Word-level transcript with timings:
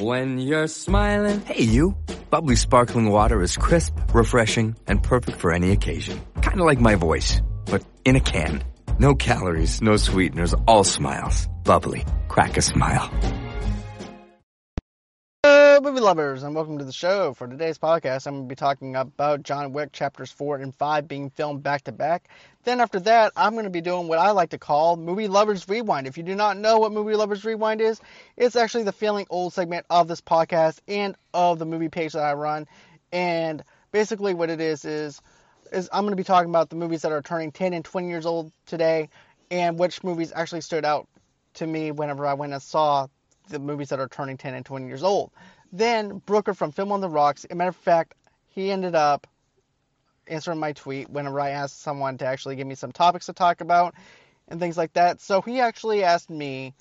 When 0.00 0.38
you're 0.38 0.66
smiling. 0.66 1.40
Hey, 1.40 1.62
you. 1.62 1.96
Bubbly 2.28 2.56
sparkling 2.56 3.08
water 3.08 3.40
is 3.40 3.56
crisp, 3.56 3.94
refreshing, 4.12 4.76
and 4.86 5.02
perfect 5.02 5.38
for 5.38 5.52
any 5.52 5.70
occasion. 5.70 6.20
Kind 6.42 6.60
of 6.60 6.66
like 6.66 6.80
my 6.80 6.96
voice, 6.96 7.40
but 7.64 7.82
in 8.04 8.14
a 8.14 8.20
can. 8.20 8.62
No 8.98 9.14
calories, 9.14 9.80
no 9.80 9.96
sweeteners, 9.96 10.54
all 10.66 10.84
smiles. 10.84 11.48
Bubbly. 11.64 12.04
Crack 12.28 12.58
a 12.58 12.62
smile. 12.62 13.10
Hello, 15.76 15.90
movie 15.90 16.00
lovers, 16.00 16.42
and 16.42 16.54
welcome 16.54 16.78
to 16.78 16.86
the 16.86 16.90
show. 16.90 17.34
For 17.34 17.46
today's 17.46 17.76
podcast, 17.76 18.26
I'm 18.26 18.32
going 18.32 18.44
to 18.44 18.48
be 18.48 18.56
talking 18.56 18.96
about 18.96 19.42
John 19.42 19.74
Wick 19.74 19.92
chapters 19.92 20.32
4 20.32 20.56
and 20.56 20.74
5 20.74 21.06
being 21.06 21.28
filmed 21.28 21.62
back 21.62 21.84
to 21.84 21.92
back. 21.92 22.30
Then, 22.64 22.80
after 22.80 22.98
that, 23.00 23.34
I'm 23.36 23.52
going 23.52 23.64
to 23.64 23.70
be 23.70 23.82
doing 23.82 24.08
what 24.08 24.18
I 24.18 24.30
like 24.30 24.48
to 24.50 24.58
call 24.58 24.96
Movie 24.96 25.28
Lovers 25.28 25.68
Rewind. 25.68 26.06
If 26.06 26.16
you 26.16 26.22
do 26.22 26.34
not 26.34 26.56
know 26.56 26.78
what 26.78 26.92
Movie 26.92 27.14
Lovers 27.14 27.44
Rewind 27.44 27.82
is, 27.82 28.00
it's 28.38 28.56
actually 28.56 28.84
the 28.84 28.92
feeling 28.92 29.26
old 29.28 29.52
segment 29.52 29.84
of 29.90 30.08
this 30.08 30.22
podcast 30.22 30.78
and 30.88 31.14
of 31.34 31.58
the 31.58 31.66
movie 31.66 31.90
page 31.90 32.14
that 32.14 32.24
I 32.24 32.32
run. 32.32 32.66
And 33.12 33.62
basically, 33.92 34.32
what 34.32 34.48
it 34.48 34.62
is 34.62 34.86
is, 34.86 35.20
is 35.72 35.90
I'm 35.92 36.04
going 36.04 36.12
to 36.12 36.16
be 36.16 36.24
talking 36.24 36.48
about 36.48 36.70
the 36.70 36.76
movies 36.76 37.02
that 37.02 37.12
are 37.12 37.20
turning 37.20 37.52
10 37.52 37.74
and 37.74 37.84
20 37.84 38.08
years 38.08 38.24
old 38.24 38.50
today, 38.64 39.10
and 39.50 39.78
which 39.78 40.02
movies 40.02 40.32
actually 40.34 40.62
stood 40.62 40.86
out 40.86 41.06
to 41.52 41.66
me 41.66 41.90
whenever 41.90 42.26
I 42.26 42.32
went 42.32 42.54
and 42.54 42.62
saw 42.62 43.08
the 43.50 43.58
movies 43.58 43.90
that 43.90 44.00
are 44.00 44.08
turning 44.08 44.38
10 44.38 44.54
and 44.54 44.64
20 44.64 44.86
years 44.86 45.02
old. 45.02 45.30
Then 45.72 46.18
Brooker 46.18 46.54
from 46.54 46.72
Film 46.72 46.92
on 46.92 47.00
the 47.00 47.08
Rocks, 47.08 47.46
a 47.50 47.54
matter 47.54 47.70
of 47.70 47.76
fact, 47.76 48.14
he 48.48 48.70
ended 48.70 48.94
up 48.94 49.26
answering 50.26 50.58
my 50.58 50.72
tweet 50.72 51.10
whenever 51.10 51.40
I 51.40 51.50
asked 51.50 51.82
someone 51.82 52.18
to 52.18 52.26
actually 52.26 52.56
give 52.56 52.66
me 52.66 52.74
some 52.74 52.92
topics 52.92 53.26
to 53.26 53.32
talk 53.32 53.60
about 53.60 53.94
and 54.48 54.58
things 54.58 54.76
like 54.76 54.92
that. 54.94 55.20
So 55.20 55.40
he 55.40 55.60
actually 55.60 56.04
asked 56.04 56.30
me 56.30 56.74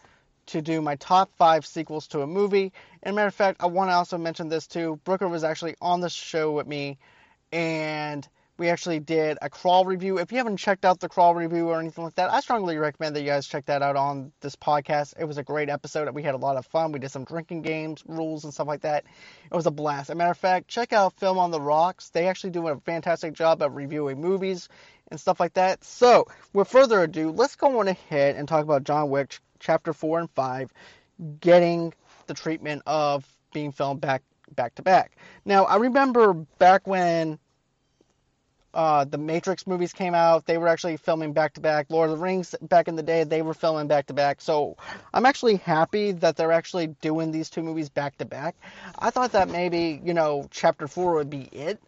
to 0.48 0.61
do 0.61 0.81
my 0.81 0.95
top 0.95 1.31
five 1.38 1.66
sequels 1.66 2.08
to 2.08 2.21
a 2.21 2.27
movie. 2.27 2.71
And 3.03 3.13
a 3.13 3.16
matter 3.16 3.27
of 3.27 3.35
fact, 3.35 3.61
I 3.61 3.66
want 3.67 3.89
to 3.89 3.94
also 3.94 4.17
mention 4.17 4.49
this 4.49 4.67
too. 4.67 4.99
Brooker 5.03 5.27
was 5.27 5.44
actually 5.44 5.75
on 5.81 6.02
the 6.02 6.09
show 6.09 6.52
with 6.52 6.67
me, 6.67 6.97
and 7.52 8.27
we 8.58 8.70
actually 8.70 9.00
did 9.00 9.38
a 9.42 9.50
crawl 9.50 9.86
review. 9.86 10.17
If 10.17 10.31
you 10.31 10.38
haven't 10.38 10.58
checked 10.58 10.86
out 10.86 11.00
the 11.00 11.09
crawl 11.09 11.36
review 11.36 11.70
or 11.70 11.80
anything 11.80 12.03
like 12.03 12.16
that, 12.16 12.31
I 12.31 12.39
strongly 12.39 12.78
recommend 12.78 13.16
that 13.16 13.22
you 13.22 13.28
guys 13.28 13.48
check 13.48 13.66
that 13.66 13.81
out 13.81 13.95
on 13.95 14.31
this 14.39 14.56
podcast. 14.56 15.14
It 15.20 15.25
was 15.25 15.38
a 15.38 15.44
great 15.44 15.70
episode. 15.70 16.09
We 16.14 16.23
had 16.23 16.36
a 16.36 16.38
lot 16.38 16.56
of 16.56 16.66
fun. 16.66 16.92
We 16.92 17.00
did 17.00 17.11
some 17.11 17.26
drinking 17.26 17.64
games, 17.64 18.03
rules, 18.06 18.45
and 18.45 18.53
stuff 18.53 18.67
like 18.67 18.81
that. 18.81 19.03
It 19.52 19.56
was 19.56 19.66
a 19.66 19.72
blast. 19.72 20.09
As 20.09 20.09
a 20.11 20.16
matter 20.16 20.31
of 20.31 20.38
fact, 20.38 20.67
check 20.67 20.94
out 20.94 21.20
Film 21.20 21.38
on 21.38 21.52
the 21.52 21.59
Rocks. 21.59 22.09
They 22.09 22.28
actually 22.28 22.52
do 22.52 22.67
a 22.67 22.80
fantastic 22.80 23.33
job 23.33 23.61
of 23.61 23.76
reviewing 23.76 24.22
movies 24.22 24.70
and 25.11 25.20
stuff 25.20 25.39
like 25.39 25.53
that. 25.56 25.83
So, 25.83 26.28
with 26.53 26.67
further 26.67 27.03
ado, 27.03 27.31
let's 27.31 27.56
go 27.56 27.80
on 27.80 27.88
ahead 27.88 28.36
and 28.36 28.48
talk 28.48 28.64
about 28.64 28.83
John 28.83 29.09
Wick 29.09 29.38
Chapter 29.59 29.94
4 29.94 30.20
and 30.20 30.31
5 30.31 30.73
getting 31.39 31.94
the 32.28 32.33
treatment 32.33 32.83
of 32.86 33.26
being 33.53 33.72
filmed 33.72 34.02
back 34.02 34.22
back 34.56 34.76
to 34.76 34.81
back. 34.81 35.17
Now, 35.44 35.66
I 35.66 35.78
remember 35.78 36.33
back 36.33 36.88
when 36.88 37.39
uh, 38.76 39.06
the 39.06 39.18
Matrix 39.18 39.66
movies 39.66 39.94
came 39.94 40.14
out, 40.14 40.45
they 40.45 40.58
were 40.58 40.68
actually 40.68 40.98
filming 40.98 41.34
back 41.34 41.54
to 41.54 41.62
back. 41.62 41.88
Lord 41.90 42.09
of 42.09 42.18
the 42.18 42.23
Rings 42.23 42.54
back 42.62 42.88
in 42.88 42.95
the 42.95 43.04
day, 43.04 43.23
they 43.23 43.42
were 43.42 43.54
filming 43.54 43.88
back 43.88 44.08
to 44.08 44.14
back. 44.14 44.42
So 44.42 44.76
I'm 45.14 45.26
actually 45.26 45.56
happy 45.56 46.12
that 46.12 46.36
they're 46.36 46.52
actually 46.52 46.88
doing 46.88 47.32
these 47.32 47.50
two 47.50 47.64
movies 47.64 47.90
back 47.90 48.17
to 48.17 48.26
back. 48.26 48.56
I 49.00 49.09
thought 49.09 49.32
that 49.32 49.50
maybe, 49.50 50.02
you 50.04 50.14
know, 50.14 50.48
chapter 50.52 50.88
four 50.88 51.16
would 51.16 51.30
be 51.30 51.44
it 51.54 51.82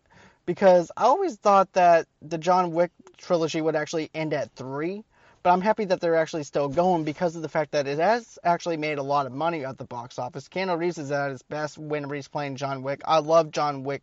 because 0.45 0.89
I 0.95 1.03
always 1.03 1.35
thought 1.35 1.73
that 1.73 2.07
the 2.21 2.37
John 2.37 2.71
Wick 2.71 2.91
trilogy 3.17 3.59
would 3.59 3.75
actually 3.75 4.09
end 4.15 4.33
at 4.33 4.51
three. 4.55 5.03
But 5.43 5.51
I'm 5.51 5.61
happy 5.61 5.85
that 5.85 6.01
they're 6.01 6.15
actually 6.15 6.43
still 6.43 6.67
going 6.67 7.03
because 7.03 7.35
of 7.35 7.41
the 7.41 7.49
fact 7.49 7.71
that 7.71 7.87
it 7.87 7.99
has 7.99 8.39
actually 8.43 8.75
made 8.75 8.97
a 8.97 9.03
lot 9.03 9.25
of 9.25 9.31
money 9.31 9.63
at 9.63 9.77
the 9.77 9.85
box 9.85 10.19
office. 10.19 10.49
Keanu 10.49 10.77
Reeves 10.77 10.97
is 10.97 11.11
at 11.11 11.31
his 11.31 11.41
best 11.43 11.77
when 11.77 12.09
he's 12.09 12.27
playing 12.27 12.55
John 12.55 12.81
Wick. 12.81 13.01
I 13.05 13.19
love 13.19 13.51
John 13.51 13.83
Wick 13.83 14.01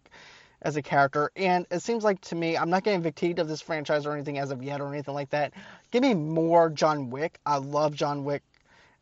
as 0.64 0.76
a 0.76 0.82
character. 0.82 1.30
And 1.36 1.66
it 1.70 1.80
seems 1.80 2.02
like 2.02 2.20
to 2.22 2.34
me, 2.34 2.56
I'm 2.56 2.70
not 2.70 2.82
getting 2.82 3.02
fatigued 3.02 3.38
of 3.38 3.46
this 3.46 3.60
franchise 3.60 4.06
or 4.06 4.14
anything 4.14 4.38
as 4.38 4.50
of 4.50 4.62
yet 4.62 4.80
or 4.80 4.92
anything 4.92 5.14
like 5.14 5.30
that. 5.30 5.52
Give 5.90 6.02
me 6.02 6.14
more 6.14 6.70
John 6.70 7.10
Wick. 7.10 7.38
I 7.46 7.58
love 7.58 7.94
John 7.94 8.24
Wick 8.24 8.42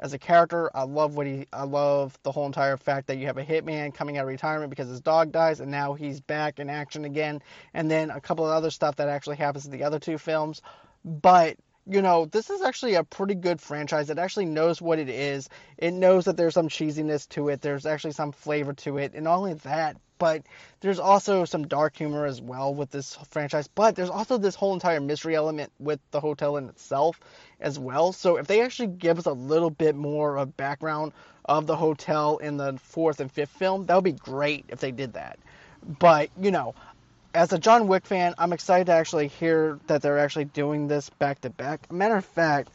as 0.00 0.12
a 0.12 0.18
character. 0.18 0.68
I 0.74 0.82
love 0.82 1.14
what 1.14 1.26
he. 1.26 1.46
I 1.52 1.62
love 1.62 2.18
the 2.24 2.32
whole 2.32 2.46
entire 2.46 2.76
fact 2.76 3.06
that 3.06 3.16
you 3.16 3.26
have 3.26 3.38
a 3.38 3.44
hitman 3.44 3.94
coming 3.94 4.18
out 4.18 4.22
of 4.22 4.28
retirement 4.28 4.70
because 4.70 4.88
his 4.88 5.00
dog 5.00 5.30
dies, 5.30 5.60
and 5.60 5.70
now 5.70 5.94
he's 5.94 6.20
back 6.20 6.58
in 6.58 6.68
action 6.68 7.04
again. 7.04 7.40
And 7.72 7.90
then 7.90 8.10
a 8.10 8.20
couple 8.20 8.44
of 8.44 8.50
other 8.50 8.70
stuff 8.70 8.96
that 8.96 9.08
actually 9.08 9.36
happens 9.36 9.64
in 9.64 9.70
the 9.70 9.84
other 9.84 10.00
two 10.00 10.18
films. 10.18 10.60
But 11.04 11.56
you 11.86 12.00
know, 12.00 12.26
this 12.26 12.48
is 12.50 12.62
actually 12.62 12.94
a 12.94 13.04
pretty 13.04 13.34
good 13.34 13.60
franchise. 13.60 14.08
It 14.08 14.18
actually 14.18 14.44
knows 14.44 14.80
what 14.80 14.98
it 14.98 15.08
is. 15.08 15.48
It 15.78 15.92
knows 15.92 16.26
that 16.26 16.36
there's 16.36 16.54
some 16.54 16.68
cheesiness 16.68 17.28
to 17.30 17.48
it. 17.48 17.60
There's 17.60 17.86
actually 17.86 18.12
some 18.12 18.30
flavor 18.32 18.72
to 18.72 18.98
it. 18.98 19.14
And 19.14 19.24
not 19.24 19.36
only 19.36 19.54
that, 19.54 19.96
but 20.22 20.44
there's 20.78 21.00
also 21.00 21.44
some 21.44 21.66
dark 21.66 21.96
humor 21.96 22.26
as 22.26 22.40
well 22.40 22.72
with 22.72 22.92
this 22.92 23.16
franchise. 23.30 23.66
But 23.66 23.96
there's 23.96 24.08
also 24.08 24.38
this 24.38 24.54
whole 24.54 24.72
entire 24.72 25.00
mystery 25.00 25.34
element 25.34 25.72
with 25.80 25.98
the 26.12 26.20
hotel 26.20 26.58
in 26.58 26.68
itself 26.68 27.18
as 27.60 27.76
well. 27.76 28.12
So 28.12 28.36
if 28.36 28.46
they 28.46 28.60
actually 28.60 28.86
give 28.86 29.18
us 29.18 29.26
a 29.26 29.32
little 29.32 29.68
bit 29.68 29.96
more 29.96 30.36
of 30.36 30.56
background 30.56 31.10
of 31.44 31.66
the 31.66 31.74
hotel 31.74 32.36
in 32.36 32.56
the 32.56 32.78
fourth 32.78 33.18
and 33.18 33.32
fifth 33.32 33.50
film, 33.50 33.86
that 33.86 33.96
would 33.96 34.04
be 34.04 34.12
great 34.12 34.66
if 34.68 34.78
they 34.78 34.92
did 34.92 35.14
that. 35.14 35.40
But, 35.98 36.30
you 36.40 36.52
know, 36.52 36.76
as 37.34 37.52
a 37.52 37.58
John 37.58 37.88
Wick 37.88 38.06
fan, 38.06 38.36
I'm 38.38 38.52
excited 38.52 38.86
to 38.86 38.92
actually 38.92 39.26
hear 39.26 39.80
that 39.88 40.02
they're 40.02 40.20
actually 40.20 40.44
doing 40.44 40.86
this 40.86 41.10
back 41.10 41.40
to 41.40 41.50
back. 41.50 41.90
Matter 41.90 42.14
of 42.14 42.24
fact, 42.24 42.70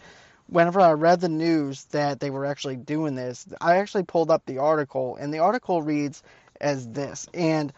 whenever 0.47 0.79
I 0.79 0.91
read 0.93 1.21
the 1.21 1.29
news 1.29 1.85
that 1.85 2.19
they 2.19 2.29
were 2.29 2.45
actually 2.45 2.75
doing 2.75 3.15
this, 3.15 3.45
I 3.61 3.77
actually 3.77 4.03
pulled 4.03 4.31
up 4.31 4.45
the 4.45 4.57
article, 4.57 5.15
and 5.15 5.33
the 5.33 5.39
article 5.39 5.81
reads 5.81 6.23
as 6.59 6.87
this. 6.89 7.27
And, 7.33 7.71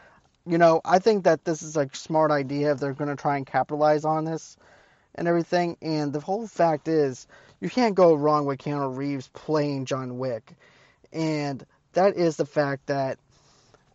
you 0.45 0.57
know, 0.57 0.81
I 0.85 0.99
think 0.99 1.23
that 1.25 1.45
this 1.45 1.61
is 1.61 1.77
a 1.77 1.89
smart 1.93 2.31
idea 2.31 2.71
if 2.71 2.79
they're 2.79 2.93
going 2.93 3.09
to 3.09 3.21
try 3.21 3.37
and 3.37 3.45
capitalize 3.45 4.05
on 4.05 4.25
this 4.25 4.57
and 5.15 5.27
everything. 5.27 5.77
And 5.81 6.13
the 6.13 6.19
whole 6.19 6.47
fact 6.47 6.87
is, 6.87 7.27
you 7.59 7.69
can't 7.69 7.95
go 7.95 8.13
wrong 8.13 8.45
with 8.45 8.59
Keanu 8.59 8.95
Reeves 8.95 9.29
playing 9.33 9.85
John 9.85 10.17
Wick. 10.17 10.53
And 11.11 11.65
that 11.93 12.15
is 12.15 12.37
the 12.37 12.45
fact 12.45 12.87
that 12.87 13.19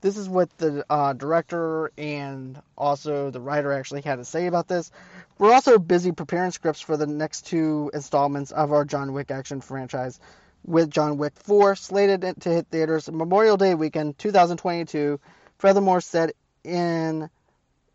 this 0.00 0.18
is 0.18 0.28
what 0.28 0.50
the 0.58 0.84
uh, 0.90 1.14
director 1.14 1.90
and 1.96 2.60
also 2.76 3.30
the 3.30 3.40
writer 3.40 3.72
actually 3.72 4.02
had 4.02 4.16
to 4.16 4.24
say 4.24 4.46
about 4.46 4.68
this. 4.68 4.90
We're 5.38 5.54
also 5.54 5.78
busy 5.78 6.12
preparing 6.12 6.50
scripts 6.50 6.82
for 6.82 6.98
the 6.98 7.06
next 7.06 7.46
two 7.46 7.90
installments 7.94 8.50
of 8.50 8.70
our 8.70 8.84
John 8.84 9.14
Wick 9.14 9.30
action 9.30 9.62
franchise, 9.62 10.20
with 10.64 10.90
John 10.90 11.18
Wick 11.18 11.34
4 11.36 11.76
slated 11.76 12.34
to 12.40 12.48
hit 12.48 12.66
theaters 12.70 13.10
Memorial 13.10 13.56
Day 13.56 13.74
weekend 13.74 14.18
2022. 14.18 15.20
Furthermore, 15.58 16.00
said 16.00 16.32
in 16.64 17.28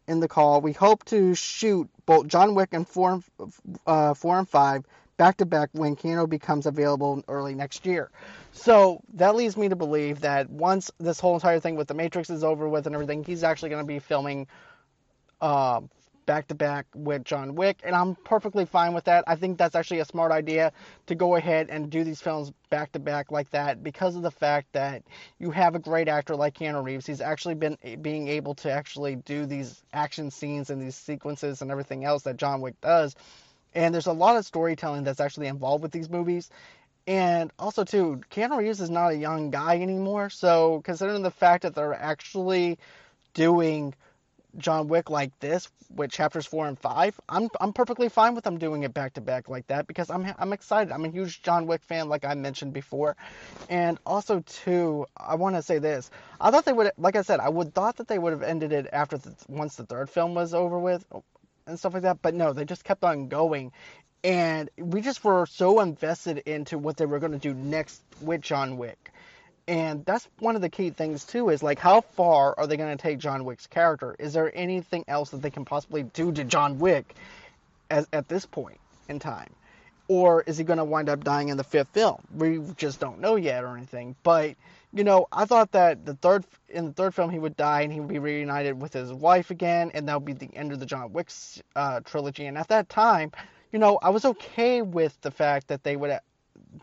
in 0.08 0.20
the 0.20 0.28
call, 0.28 0.62
we 0.62 0.74
hope 0.74 1.06
to 1.06 1.36
shoot 1.36 1.88
both 2.08 2.28
John 2.28 2.56
Wick 2.56 2.70
and 2.72 2.88
4, 2.88 3.22
uh, 3.86 4.14
4 4.16 4.40
and 4.40 4.50
5 4.50 4.84
back 5.18 5.38
to 5.38 5.46
back 5.46 5.70
when 5.74 5.96
Keanu 5.96 6.28
becomes 6.28 6.66
available 6.66 7.22
early 7.28 7.54
next 7.54 7.86
year. 7.86 8.10
So 8.54 9.02
that 9.14 9.36
leads 9.36 9.56
me 9.56 9.70
to 9.70 9.76
believe 9.76 10.22
that 10.22 10.50
once 10.50 10.90
this 10.98 11.20
whole 11.20 11.36
entire 11.36 11.60
thing 11.60 11.76
with 11.76 11.88
the 11.88 11.94
Matrix 11.94 12.30
is 12.30 12.44
over 12.44 12.68
with 12.68 12.88
and 12.88 12.96
everything, 12.96 13.24
he's 13.24 13.44
actually 13.44 13.70
going 13.70 13.84
to 13.84 13.88
be 13.88 14.00
filming 14.00 14.48
back 16.30 16.48
to 16.48 16.54
back 16.54 16.86
with 16.94 17.24
John 17.24 17.56
Wick, 17.56 17.82
and 17.84 17.96
I'm 17.96 18.14
perfectly 18.14 18.64
fine 18.64 18.94
with 18.94 19.06
that. 19.06 19.24
I 19.26 19.36
think 19.36 19.58
that's 19.58 19.74
actually 19.74 20.02
a 20.02 20.06
smart 20.06 20.32
idea 20.32 20.72
to 21.08 21.16
go 21.16 21.36
ahead 21.36 21.72
and 21.72 21.90
do 21.90 22.04
these 22.04 22.22
films 22.22 22.52
back 22.70 22.92
to 22.92 23.00
back 23.00 23.32
like 23.32 23.50
that 23.50 23.82
because 23.82 24.16
of 24.16 24.22
the 24.22 24.30
fact 24.30 24.72
that 24.74 25.02
you 25.40 25.50
have 25.50 25.74
a 25.74 25.80
great 25.80 26.08
actor 26.08 26.36
like 26.36 26.54
Keanu 26.54 26.84
Reeves. 26.84 27.08
He's 27.08 27.20
actually 27.20 27.56
been 27.56 27.80
being 28.04 28.28
able 28.28 28.54
to 28.54 28.72
actually 28.72 29.16
do 29.16 29.48
these 29.48 29.82
action 29.92 30.30
scenes 30.30 30.70
and 30.70 30.80
these 30.80 30.96
sequences 30.96 31.64
and 31.64 31.72
everything 31.72 32.06
else 32.06 32.22
that 32.22 32.38
John 32.38 32.62
Wick 32.62 32.80
does. 32.80 33.16
And 33.74 33.92
there's 33.92 34.06
a 34.06 34.14
lot 34.14 34.38
of 34.38 34.46
storytelling 34.46 35.06
that's 35.06 35.20
actually 35.20 35.48
involved 35.48 35.82
with 35.82 35.92
these 35.92 36.12
movies. 36.12 36.52
And 37.08 37.52
also, 37.58 37.84
too, 37.84 38.22
Keanu 38.30 38.60
Reeves 38.60 38.82
is 38.82 38.92
not 38.92 39.14
a 39.14 39.18
young 39.18 39.50
guy 39.50 39.82
anymore. 39.82 40.30
So, 40.30 40.82
considering 40.86 41.24
the 41.24 41.32
fact 41.32 41.64
that 41.64 41.74
they're 41.74 41.96
actually 41.96 42.78
doing 43.34 43.96
John 44.58 44.88
Wick 44.88 45.10
like 45.10 45.38
this 45.40 45.70
with 45.94 46.12
chapters 46.12 46.46
four 46.46 46.68
and 46.68 46.78
five, 46.78 47.20
I'm 47.30 47.50
I'm 47.62 47.74
perfectly 47.74 48.10
fine 48.10 48.36
with 48.36 48.44
them 48.44 48.58
doing 48.58 48.84
it 48.84 48.94
back 48.94 49.14
to 49.14 49.22
back 49.22 49.50
like 49.50 49.68
that 49.68 49.88
because 49.88 50.10
I'm 50.10 50.34
I'm 50.38 50.54
excited. 50.54 50.92
I'm 50.92 51.06
a 51.06 51.10
huge 51.10 51.42
John 51.42 51.68
Wick 51.68 51.84
fan, 51.84 52.10
like 52.10 52.26
I 52.26 52.34
mentioned 52.34 52.74
before, 52.74 53.16
and 53.70 54.00
also 54.06 54.42
too, 54.42 55.06
I 55.16 55.36
want 55.36 55.56
to 55.56 55.62
say 55.62 55.80
this. 55.80 56.10
I 56.42 56.52
thought 56.52 56.66
they 56.66 56.74
would, 56.74 56.92
like 56.98 57.16
I 57.16 57.22
said, 57.22 57.40
I 57.40 57.50
would 57.50 57.74
thought 57.74 57.98
that 57.98 58.08
they 58.08 58.20
would 58.20 58.34
have 58.34 58.44
ended 58.44 58.72
it 58.74 58.88
after 58.92 59.18
the, 59.18 59.34
once 59.48 59.76
the 59.76 59.86
third 59.86 60.10
film 60.10 60.34
was 60.34 60.54
over 60.54 60.80
with, 60.80 61.06
and 61.68 61.78
stuff 61.78 61.94
like 61.94 62.04
that. 62.04 62.22
But 62.22 62.34
no, 62.34 62.54
they 62.54 62.66
just 62.66 62.84
kept 62.84 63.04
on 63.04 63.28
going, 63.28 63.72
and 64.24 64.70
we 64.78 65.02
just 65.02 65.24
were 65.24 65.46
so 65.46 65.80
invested 65.80 66.40
into 66.40 66.78
what 66.78 66.98
they 66.98 67.06
were 67.06 67.20
going 67.20 67.32
to 67.32 67.38
do 67.38 67.54
next 67.54 68.02
with 68.22 68.42
John 68.42 68.78
Wick. 68.78 69.12
And 69.70 70.04
that's 70.04 70.28
one 70.40 70.56
of 70.56 70.62
the 70.62 70.70
key 70.70 70.90
things 70.90 71.24
too 71.24 71.50
is 71.50 71.64
like 71.64 71.80
how 71.80 72.02
far 72.02 72.56
are 72.58 72.68
they 72.68 72.76
going 72.76 72.98
to 72.98 73.02
take 73.02 73.20
John 73.20 73.46
Wick's 73.46 73.68
character? 73.68 74.16
Is 74.20 74.34
there 74.34 74.52
anything 74.56 75.06
else 75.08 75.30
that 75.30 75.42
they 75.42 75.52
can 75.52 75.64
possibly 75.64 76.04
do 76.04 76.32
to 76.32 76.44
John 76.44 76.80
Wick 76.80 77.14
as, 77.90 78.08
at 78.12 78.28
this 78.28 78.46
point 78.46 78.80
in 79.08 79.20
time? 79.20 79.50
or 80.10 80.42
is 80.42 80.58
he 80.58 80.64
going 80.64 80.78
to 80.78 80.84
wind 80.84 81.08
up 81.08 81.24
dying 81.24 81.48
in 81.48 81.56
the 81.56 81.64
fifth 81.64 81.90
film? 81.90 82.18
We 82.36 82.60
just 82.76 83.00
don't 83.00 83.20
know 83.22 83.36
yet 83.38 83.64
or 83.64 83.78
anything. 83.78 84.16
But 84.24 84.56
you 84.92 85.04
know, 85.04 85.28
I 85.32 85.46
thought 85.46 85.72
that 85.74 86.04
the 86.04 86.16
third 86.16 86.44
in 86.68 86.88
the 86.88 86.94
third 86.94 87.14
film 87.14 87.30
he 87.30 87.40
would 87.40 87.56
die 87.56 87.82
and 87.82 87.94
he 87.94 88.00
would 88.00 88.10
be 88.10 88.20
reunited 88.20 88.82
with 88.82 88.92
his 88.92 89.14
wife 89.14 89.52
again, 89.52 89.92
and 89.94 90.10
that 90.10 90.16
would 90.16 90.26
be 90.26 90.34
the 90.34 90.54
end 90.58 90.74
of 90.74 90.80
the 90.80 90.86
John 90.86 91.14
Wick 91.14 91.30
uh, 91.76 92.00
trilogy. 92.02 92.48
And 92.48 92.58
at 92.58 92.68
that 92.70 92.90
time, 92.90 93.32
you 93.72 93.78
know, 93.78 94.00
I 94.02 94.10
was 94.10 94.26
okay 94.26 94.82
with 94.82 95.20
the 95.22 95.32
fact 95.32 95.68
that 95.68 95.84
they 95.84 95.96
would. 95.96 96.20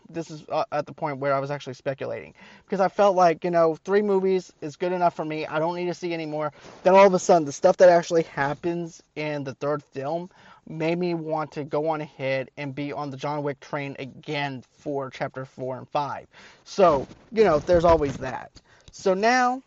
This 0.09 0.31
is 0.31 0.43
uh, 0.49 0.65
at 0.71 0.85
the 0.85 0.93
point 0.93 1.19
where 1.19 1.33
I 1.33 1.39
was 1.39 1.51
actually 1.51 1.73
speculating 1.73 2.33
because 2.65 2.79
I 2.79 2.87
felt 2.87 3.15
like 3.15 3.43
you 3.43 3.51
know 3.51 3.75
three 3.85 4.01
movies 4.01 4.51
is 4.61 4.75
good 4.75 4.91
enough 4.91 5.15
for 5.15 5.25
me. 5.25 5.45
I 5.45 5.59
don't 5.59 5.75
need 5.75 5.87
to 5.87 5.93
see 5.93 6.13
any 6.13 6.25
more. 6.25 6.51
Then 6.83 6.95
all 6.95 7.07
of 7.07 7.13
a 7.13 7.19
sudden, 7.19 7.45
the 7.45 7.51
stuff 7.51 7.77
that 7.77 7.89
actually 7.89 8.23
happens 8.23 9.01
in 9.15 9.43
the 9.43 9.53
third 9.55 9.83
film 9.83 10.29
made 10.67 10.97
me 10.97 11.13
want 11.13 11.51
to 11.53 11.63
go 11.63 11.89
on 11.89 12.01
ahead 12.01 12.49
and 12.57 12.75
be 12.75 12.91
on 12.93 13.09
the 13.09 13.17
John 13.17 13.43
Wick 13.43 13.59
train 13.59 13.95
again 13.99 14.63
for 14.79 15.09
chapter 15.09 15.45
4 15.45 15.79
and 15.79 15.89
5. 15.89 16.27
So, 16.65 17.07
you 17.31 17.43
know, 17.43 17.59
there's 17.59 17.85
always 17.85 18.17
that. 18.17 18.51
So 18.91 19.13
now 19.13 19.61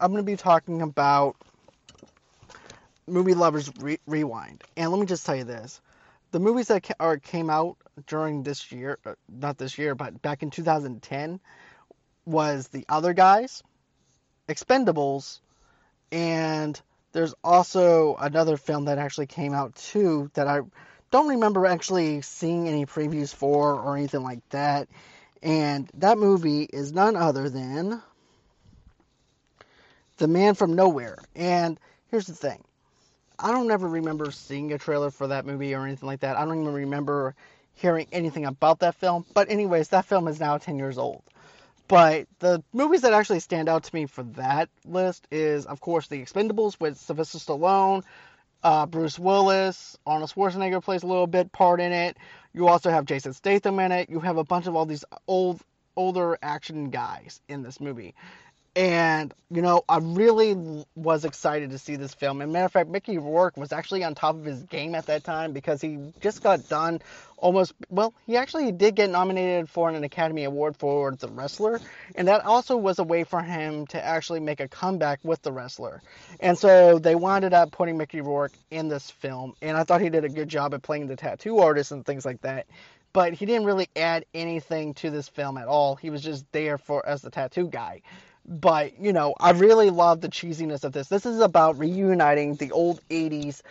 I'm 0.00 0.12
going 0.12 0.22
to 0.22 0.26
be 0.26 0.36
talking 0.36 0.82
about 0.82 1.36
Movie 3.06 3.34
Lovers 3.34 3.70
Re- 3.80 4.00
Rewind. 4.06 4.62
And 4.76 4.90
let 4.90 5.00
me 5.00 5.06
just 5.06 5.26
tell 5.26 5.36
you 5.36 5.44
this. 5.44 5.80
The 6.36 6.40
movies 6.40 6.68
that 6.68 6.90
are, 7.00 7.16
came 7.16 7.48
out 7.48 7.78
during 8.06 8.42
this 8.42 8.70
year, 8.70 8.98
uh, 9.06 9.14
not 9.26 9.56
this 9.56 9.78
year, 9.78 9.94
but 9.94 10.20
back 10.20 10.42
in 10.42 10.50
2010 10.50 11.40
was 12.26 12.68
The 12.68 12.84
Other 12.90 13.14
Guys, 13.14 13.62
Expendables, 14.46 15.40
and 16.12 16.78
there's 17.12 17.32
also 17.42 18.16
another 18.16 18.58
film 18.58 18.84
that 18.84 18.98
actually 18.98 19.28
came 19.28 19.54
out 19.54 19.76
too 19.76 20.30
that 20.34 20.46
I 20.46 20.60
don't 21.10 21.28
remember 21.28 21.64
actually 21.64 22.20
seeing 22.20 22.68
any 22.68 22.84
previews 22.84 23.34
for 23.34 23.72
or 23.72 23.96
anything 23.96 24.22
like 24.22 24.46
that. 24.50 24.88
And 25.42 25.90
that 25.94 26.18
movie 26.18 26.64
is 26.64 26.92
none 26.92 27.16
other 27.16 27.48
than 27.48 28.02
The 30.18 30.28
Man 30.28 30.54
from 30.54 30.74
Nowhere. 30.74 31.16
And 31.34 31.80
here's 32.10 32.26
the 32.26 32.34
thing. 32.34 32.62
I 33.38 33.52
don't 33.52 33.70
ever 33.70 33.88
remember 33.88 34.30
seeing 34.30 34.72
a 34.72 34.78
trailer 34.78 35.10
for 35.10 35.26
that 35.28 35.46
movie 35.46 35.74
or 35.74 35.84
anything 35.84 36.06
like 36.06 36.20
that. 36.20 36.36
I 36.36 36.44
don't 36.44 36.60
even 36.60 36.72
remember 36.72 37.34
hearing 37.74 38.06
anything 38.12 38.46
about 38.46 38.80
that 38.80 38.94
film. 38.94 39.26
But 39.34 39.50
anyways, 39.50 39.88
that 39.88 40.06
film 40.06 40.28
is 40.28 40.40
now 40.40 40.58
10 40.58 40.78
years 40.78 40.98
old. 40.98 41.22
But 41.88 42.26
the 42.40 42.64
movies 42.72 43.02
that 43.02 43.12
actually 43.12 43.40
stand 43.40 43.68
out 43.68 43.84
to 43.84 43.94
me 43.94 44.06
for 44.06 44.24
that 44.24 44.68
list 44.84 45.26
is, 45.30 45.66
of 45.66 45.80
course, 45.80 46.08
The 46.08 46.20
Expendables 46.20 46.80
with 46.80 46.98
Sylvester 46.98 47.38
Stallone, 47.38 48.02
uh, 48.64 48.86
Bruce 48.86 49.18
Willis, 49.18 49.96
Arnold 50.06 50.30
Schwarzenegger 50.30 50.82
plays 50.82 51.04
a 51.04 51.06
little 51.06 51.28
bit 51.28 51.52
part 51.52 51.80
in 51.80 51.92
it. 51.92 52.16
You 52.54 52.66
also 52.66 52.90
have 52.90 53.04
Jason 53.04 53.34
Statham 53.34 53.78
in 53.78 53.92
it. 53.92 54.10
You 54.10 54.18
have 54.20 54.38
a 54.38 54.44
bunch 54.44 54.66
of 54.66 54.74
all 54.74 54.86
these 54.86 55.04
old, 55.28 55.60
older 55.96 56.38
action 56.42 56.90
guys 56.90 57.40
in 57.48 57.62
this 57.62 57.80
movie. 57.80 58.14
And, 58.76 59.32
you 59.50 59.62
know, 59.62 59.84
I 59.88 60.00
really 60.02 60.84
was 60.94 61.24
excited 61.24 61.70
to 61.70 61.78
see 61.78 61.96
this 61.96 62.12
film. 62.12 62.42
And 62.42 62.52
matter 62.52 62.66
of 62.66 62.72
fact, 62.72 62.90
Mickey 62.90 63.16
Rourke 63.16 63.56
was 63.56 63.72
actually 63.72 64.04
on 64.04 64.14
top 64.14 64.34
of 64.36 64.44
his 64.44 64.62
game 64.64 64.94
at 64.94 65.06
that 65.06 65.24
time 65.24 65.52
because 65.52 65.80
he 65.80 66.12
just 66.20 66.42
got 66.42 66.68
done 66.68 67.00
almost, 67.38 67.72
well, 67.88 68.12
he 68.26 68.36
actually 68.36 68.72
did 68.72 68.94
get 68.94 69.08
nominated 69.08 69.70
for 69.70 69.88
an 69.88 70.04
Academy 70.04 70.44
Award 70.44 70.76
for 70.76 71.10
The 71.12 71.28
Wrestler. 71.28 71.80
And 72.16 72.28
that 72.28 72.44
also 72.44 72.76
was 72.76 72.98
a 72.98 73.02
way 73.02 73.24
for 73.24 73.40
him 73.40 73.86
to 73.88 74.04
actually 74.04 74.40
make 74.40 74.60
a 74.60 74.68
comeback 74.68 75.20
with 75.22 75.40
The 75.40 75.52
Wrestler. 75.52 76.02
And 76.38 76.58
so 76.58 76.98
they 76.98 77.14
wound 77.14 77.46
up 77.54 77.72
putting 77.72 77.96
Mickey 77.96 78.20
Rourke 78.20 78.52
in 78.70 78.88
this 78.88 79.10
film. 79.10 79.54
And 79.62 79.78
I 79.78 79.84
thought 79.84 80.02
he 80.02 80.10
did 80.10 80.26
a 80.26 80.28
good 80.28 80.50
job 80.50 80.74
at 80.74 80.82
playing 80.82 81.06
the 81.06 81.16
tattoo 81.16 81.60
artist 81.60 81.92
and 81.92 82.04
things 82.04 82.26
like 82.26 82.42
that 82.42 82.66
but 83.12 83.32
he 83.32 83.46
didn't 83.46 83.64
really 83.64 83.88
add 83.96 84.26
anything 84.34 84.92
to 84.92 85.08
this 85.08 85.26
film 85.26 85.56
at 85.56 85.68
all. 85.68 85.96
He 85.96 86.10
was 86.10 86.20
just 86.20 86.44
there 86.52 86.76
for 86.76 87.08
as 87.08 87.22
the 87.22 87.30
tattoo 87.30 87.66
guy. 87.66 88.02
But, 88.48 89.00
you 89.00 89.12
know, 89.12 89.34
I 89.40 89.50
really 89.50 89.90
love 89.90 90.20
the 90.20 90.28
cheesiness 90.28 90.84
of 90.84 90.92
this. 90.92 91.08
This 91.08 91.26
is 91.26 91.40
about 91.40 91.78
reuniting 91.78 92.54
the 92.54 92.70
old 92.70 93.00
80s 93.10 93.62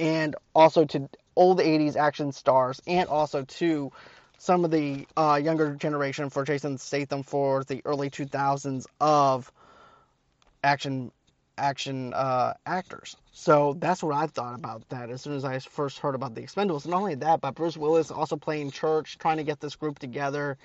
and 0.00 0.34
also 0.54 0.84
to 0.86 1.08
old 1.36 1.60
80s 1.60 1.96
action 1.96 2.32
stars 2.32 2.82
and 2.86 3.08
also 3.08 3.44
to 3.44 3.92
some 4.38 4.64
of 4.64 4.70
the 4.70 5.06
uh, 5.16 5.40
younger 5.42 5.74
generation 5.74 6.30
for 6.30 6.44
Jason 6.44 6.78
Statham 6.78 7.22
for 7.22 7.64
the 7.64 7.80
early 7.84 8.10
2000s 8.10 8.86
of 9.00 9.52
action 10.62 11.12
action 11.56 12.12
uh, 12.14 12.54
actors. 12.66 13.16
So 13.30 13.76
that's 13.78 14.02
what 14.02 14.14
I 14.14 14.26
thought 14.26 14.56
about 14.56 14.88
that 14.88 15.10
as 15.10 15.22
soon 15.22 15.34
as 15.34 15.44
I 15.44 15.58
first 15.60 16.00
heard 16.00 16.16
about 16.16 16.34
the 16.34 16.42
Expendables. 16.42 16.86
Not 16.86 16.98
only 16.98 17.14
that, 17.16 17.40
but 17.40 17.54
Bruce 17.54 17.76
Willis 17.76 18.10
also 18.10 18.36
playing 18.36 18.72
church, 18.72 19.18
trying 19.18 19.36
to 19.36 19.44
get 19.44 19.60
this 19.60 19.76
group 19.76 20.00
together 20.00 20.58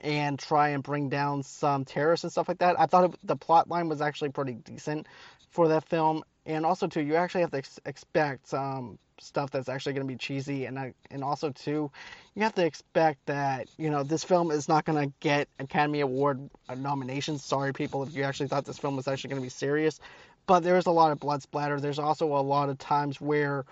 and 0.00 0.38
try 0.38 0.70
and 0.70 0.82
bring 0.82 1.08
down 1.08 1.42
some 1.42 1.84
terrorists 1.84 2.24
and 2.24 2.32
stuff 2.32 2.48
like 2.48 2.58
that. 2.58 2.78
I 2.78 2.86
thought 2.86 3.04
it, 3.04 3.18
the 3.24 3.36
plot 3.36 3.68
line 3.68 3.88
was 3.88 4.00
actually 4.00 4.30
pretty 4.30 4.54
decent 4.54 5.06
for 5.50 5.68
that 5.68 5.88
film, 5.88 6.22
and 6.44 6.66
also 6.66 6.86
too, 6.86 7.00
you 7.00 7.16
actually 7.16 7.40
have 7.42 7.50
to 7.50 7.58
ex- 7.58 7.80
expect 7.86 8.52
um, 8.52 8.98
stuff 9.18 9.50
that's 9.50 9.68
actually 9.68 9.94
going 9.94 10.06
to 10.06 10.12
be 10.12 10.18
cheesy, 10.18 10.66
and 10.66 10.78
I, 10.78 10.94
and 11.10 11.24
also 11.24 11.50
too, 11.50 11.90
you 12.34 12.42
have 12.42 12.54
to 12.56 12.64
expect 12.64 13.24
that 13.26 13.68
you 13.78 13.90
know 13.90 14.02
this 14.02 14.24
film 14.24 14.50
is 14.50 14.68
not 14.68 14.84
going 14.84 15.08
to 15.08 15.14
get 15.20 15.48
Academy 15.58 16.00
Award 16.00 16.50
nominations. 16.76 17.44
Sorry, 17.44 17.72
people, 17.72 18.02
if 18.02 18.14
you 18.14 18.22
actually 18.22 18.48
thought 18.48 18.64
this 18.64 18.78
film 18.78 18.96
was 18.96 19.08
actually 19.08 19.30
going 19.30 19.40
to 19.40 19.46
be 19.46 19.50
serious, 19.50 20.00
but 20.46 20.60
there's 20.60 20.86
a 20.86 20.90
lot 20.90 21.12
of 21.12 21.20
blood 21.20 21.42
splatter. 21.42 21.80
There's 21.80 21.98
also 21.98 22.36
a 22.36 22.42
lot 22.42 22.68
of 22.68 22.78
times 22.78 23.20
where 23.20 23.64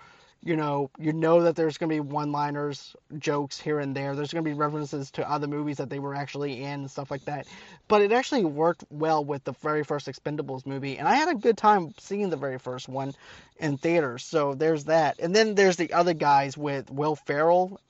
you 0.45 0.55
know, 0.55 0.91
you 0.99 1.11
know 1.11 1.41
that 1.41 1.55
there's 1.55 1.79
going 1.79 1.89
to 1.89 1.95
be 1.95 1.99
one-liners, 1.99 2.95
jokes 3.17 3.59
here 3.59 3.79
and 3.79 3.95
there. 3.95 4.15
There's 4.15 4.31
going 4.31 4.45
to 4.45 4.49
be 4.49 4.53
references 4.53 5.09
to 5.11 5.29
other 5.29 5.47
movies 5.47 5.77
that 5.77 5.89
they 5.89 5.97
were 5.97 6.13
actually 6.13 6.61
in 6.63 6.81
and 6.81 6.91
stuff 6.91 7.09
like 7.09 7.25
that. 7.25 7.47
But 7.87 8.03
it 8.03 8.11
actually 8.11 8.45
worked 8.45 8.83
well 8.91 9.25
with 9.25 9.43
the 9.43 9.53
very 9.53 9.83
first 9.83 10.07
Expendables 10.07 10.67
movie, 10.67 10.99
and 10.99 11.07
I 11.07 11.15
had 11.15 11.29
a 11.29 11.35
good 11.35 11.57
time 11.57 11.95
seeing 11.99 12.29
the 12.29 12.37
very 12.37 12.59
first 12.59 12.87
one 12.87 13.13
in 13.57 13.77
theaters. 13.77 14.23
So 14.23 14.53
there's 14.53 14.85
that. 14.85 15.19
And 15.19 15.35
then 15.35 15.55
there's 15.55 15.77
the 15.77 15.93
other 15.93 16.13
guys 16.13 16.55
with 16.55 16.91
Will 16.91 17.15
Ferrell 17.15 17.81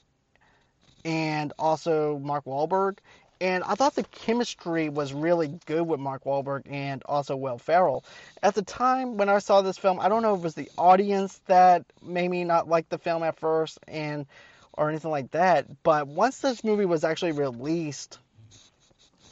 and 1.04 1.52
also 1.60 2.18
Mark 2.20 2.46
Wahlberg. 2.46 3.00
And 3.42 3.64
I 3.66 3.76
thought 3.76 3.96
the 3.96 4.04
chemistry 4.04 4.90
was 4.90 5.14
really 5.14 5.50
good 5.66 5.86
with 5.86 6.00
Mark 6.00 6.24
Wahlberg 6.24 6.64
and 6.70 7.04
also 7.06 7.36
Will 7.36 7.58
Ferrell. 7.58 8.06
At 8.42 8.56
the 8.56 8.62
time 8.62 9.18
when 9.18 9.28
I 9.28 9.40
saw 9.40 9.62
this 9.62 9.78
film, 9.78 10.00
I 10.00 10.08
don't 10.08 10.22
know 10.22 10.34
if 10.34 10.40
it 10.40 10.44
was 10.44 10.56
the 10.56 10.70
audience 10.78 11.42
that 11.48 11.86
made 12.02 12.30
me 12.30 12.44
not 12.46 12.70
like 12.70 12.88
the 12.90 12.98
film 12.98 13.24
at 13.24 13.38
first 13.38 13.78
and 13.88 14.26
or 14.74 14.90
anything 14.90 15.12
like 15.12 15.32
that, 15.32 15.66
but 15.84 16.08
once 16.08 16.40
this 16.40 16.64
movie 16.64 16.86
was 16.86 17.04
actually 17.04 17.32
released 17.32 18.20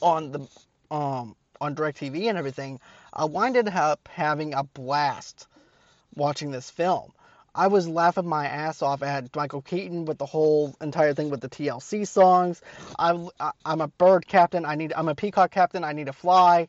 on 0.01 0.31
the 0.31 0.39
um 0.91 1.35
on 1.61 1.75
DirecTV 1.75 2.27
and 2.27 2.37
everything, 2.37 2.79
I 3.13 3.25
winded 3.25 3.69
up 3.69 4.07
having 4.11 4.53
a 4.53 4.63
blast 4.63 5.47
watching 6.15 6.51
this 6.51 6.69
film. 6.69 7.13
I 7.55 7.67
was 7.67 7.87
laughing 7.87 8.27
my 8.27 8.47
ass 8.47 8.81
off 8.81 9.03
at 9.03 9.35
Michael 9.35 9.61
Keaton 9.61 10.05
with 10.05 10.17
the 10.17 10.25
whole 10.25 10.75
entire 10.81 11.13
thing 11.13 11.29
with 11.29 11.41
the 11.41 11.49
TLC 11.49 12.07
songs. 12.07 12.61
I'm 12.97 13.29
I'm 13.63 13.81
a 13.81 13.87
bird 13.87 14.27
captain. 14.27 14.65
I 14.65 14.75
need 14.75 14.93
I'm 14.93 15.07
a 15.07 15.15
peacock 15.15 15.51
captain. 15.51 15.83
I 15.83 15.93
need 15.93 16.07
to 16.07 16.13
fly. 16.13 16.67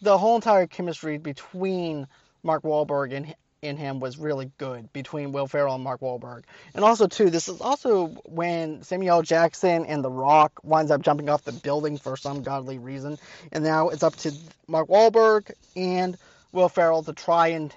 The 0.00 0.16
whole 0.16 0.36
entire 0.36 0.66
chemistry 0.66 1.18
between 1.18 2.06
Mark 2.42 2.62
Wahlberg 2.62 3.12
and 3.14 3.34
in 3.60 3.76
him 3.76 4.00
was 4.00 4.18
really 4.18 4.50
good 4.58 4.92
between 4.92 5.30
Will 5.32 5.46
Ferrell 5.46 5.76
and 5.76 5.84
Mark 5.84 6.00
Wahlberg. 6.00 6.42
And 6.74 6.84
also 6.84 7.06
too, 7.06 7.30
this 7.30 7.48
is 7.48 7.60
also 7.60 8.08
when 8.24 8.82
Samuel 8.82 9.22
Jackson 9.22 9.86
and 9.86 10.02
The 10.02 10.10
Rock 10.10 10.60
winds 10.64 10.90
up 10.90 11.02
jumping 11.02 11.28
off 11.28 11.44
the 11.44 11.52
building 11.52 11.96
for 11.96 12.16
some 12.16 12.42
godly 12.42 12.78
reason, 12.78 13.18
and 13.52 13.62
now 13.62 13.90
it's 13.90 14.02
up 14.02 14.16
to 14.16 14.32
Mark 14.66 14.88
Wahlberg 14.88 15.52
and 15.76 16.18
Will 16.50 16.68
Ferrell 16.68 17.04
to 17.04 17.12
try 17.12 17.48
and 17.48 17.72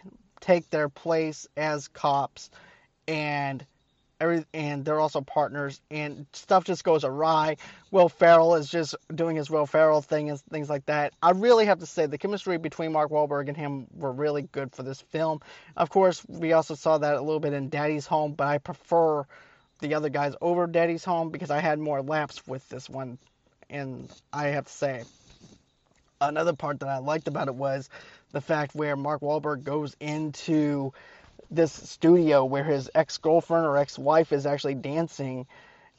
take 0.46 0.70
their 0.70 0.90
place 0.90 1.48
as 1.58 1.88
cops 1.88 2.52
and 3.08 3.66
every 4.22 4.46
and 4.54 4.86
they're 4.86 5.00
also 5.00 5.22
partners 5.22 5.82
and 5.90 6.26
stuff 6.34 6.64
just 6.64 6.84
goes 6.84 7.04
awry. 7.04 7.58
Will 7.92 8.10
Ferrell 8.10 8.56
is 8.56 8.70
just 8.70 8.96
doing 9.14 9.36
his 9.36 9.50
Will 9.50 9.66
Ferrell 9.66 10.02
thing 10.02 10.30
and 10.30 10.40
things 10.40 10.70
like 10.70 10.86
that. 10.86 11.14
I 11.22 11.32
really 11.32 11.66
have 11.66 11.80
to 11.80 11.86
say 11.86 12.06
the 12.06 12.18
chemistry 12.18 12.58
between 12.58 12.92
Mark 12.92 13.10
Wahlberg 13.10 13.48
and 13.48 13.58
him 13.58 13.88
were 13.94 14.12
really 14.12 14.44
good 14.44 14.72
for 14.74 14.84
this 14.84 15.02
film. 15.02 15.42
Of 15.76 15.90
course, 15.90 16.24
we 16.28 16.54
also 16.54 16.76
saw 16.76 17.00
that 17.00 17.16
a 17.16 17.22
little 17.22 17.40
bit 17.40 17.54
in 17.54 17.70
Daddy's 17.70 18.06
Home, 18.06 18.34
but 18.34 18.48
I 18.48 18.60
prefer 18.60 19.26
the 19.80 19.96
other 19.96 20.10
guys 20.10 20.36
over 20.42 20.68
Daddy's 20.68 21.04
Home 21.06 21.32
because 21.32 21.50
I 21.50 21.60
had 21.60 21.80
more 21.80 22.02
laughs 22.02 22.46
with 22.48 22.68
this 22.70 22.88
one 22.88 23.18
and 23.70 24.10
I 24.32 24.48
have 24.48 24.66
to 24.66 24.72
say 24.72 25.04
another 26.22 26.54
part 26.54 26.80
that 26.80 26.90
I 26.90 26.98
liked 26.98 27.28
about 27.28 27.48
it 27.48 27.56
was 27.56 27.90
the 28.32 28.42
fact 28.42 28.76
where 28.76 28.96
Mark 28.96 29.22
Wahlberg 29.22 29.64
goes 29.64 29.96
into 30.00 30.94
this 31.52 31.72
studio 31.72 32.46
where 32.46 32.64
his 32.64 32.90
ex 32.96 33.18
girlfriend 33.18 33.66
or 33.66 33.78
ex 33.78 33.98
wife 33.98 34.32
is 34.32 34.46
actually 34.46 34.76
dancing, 34.76 35.46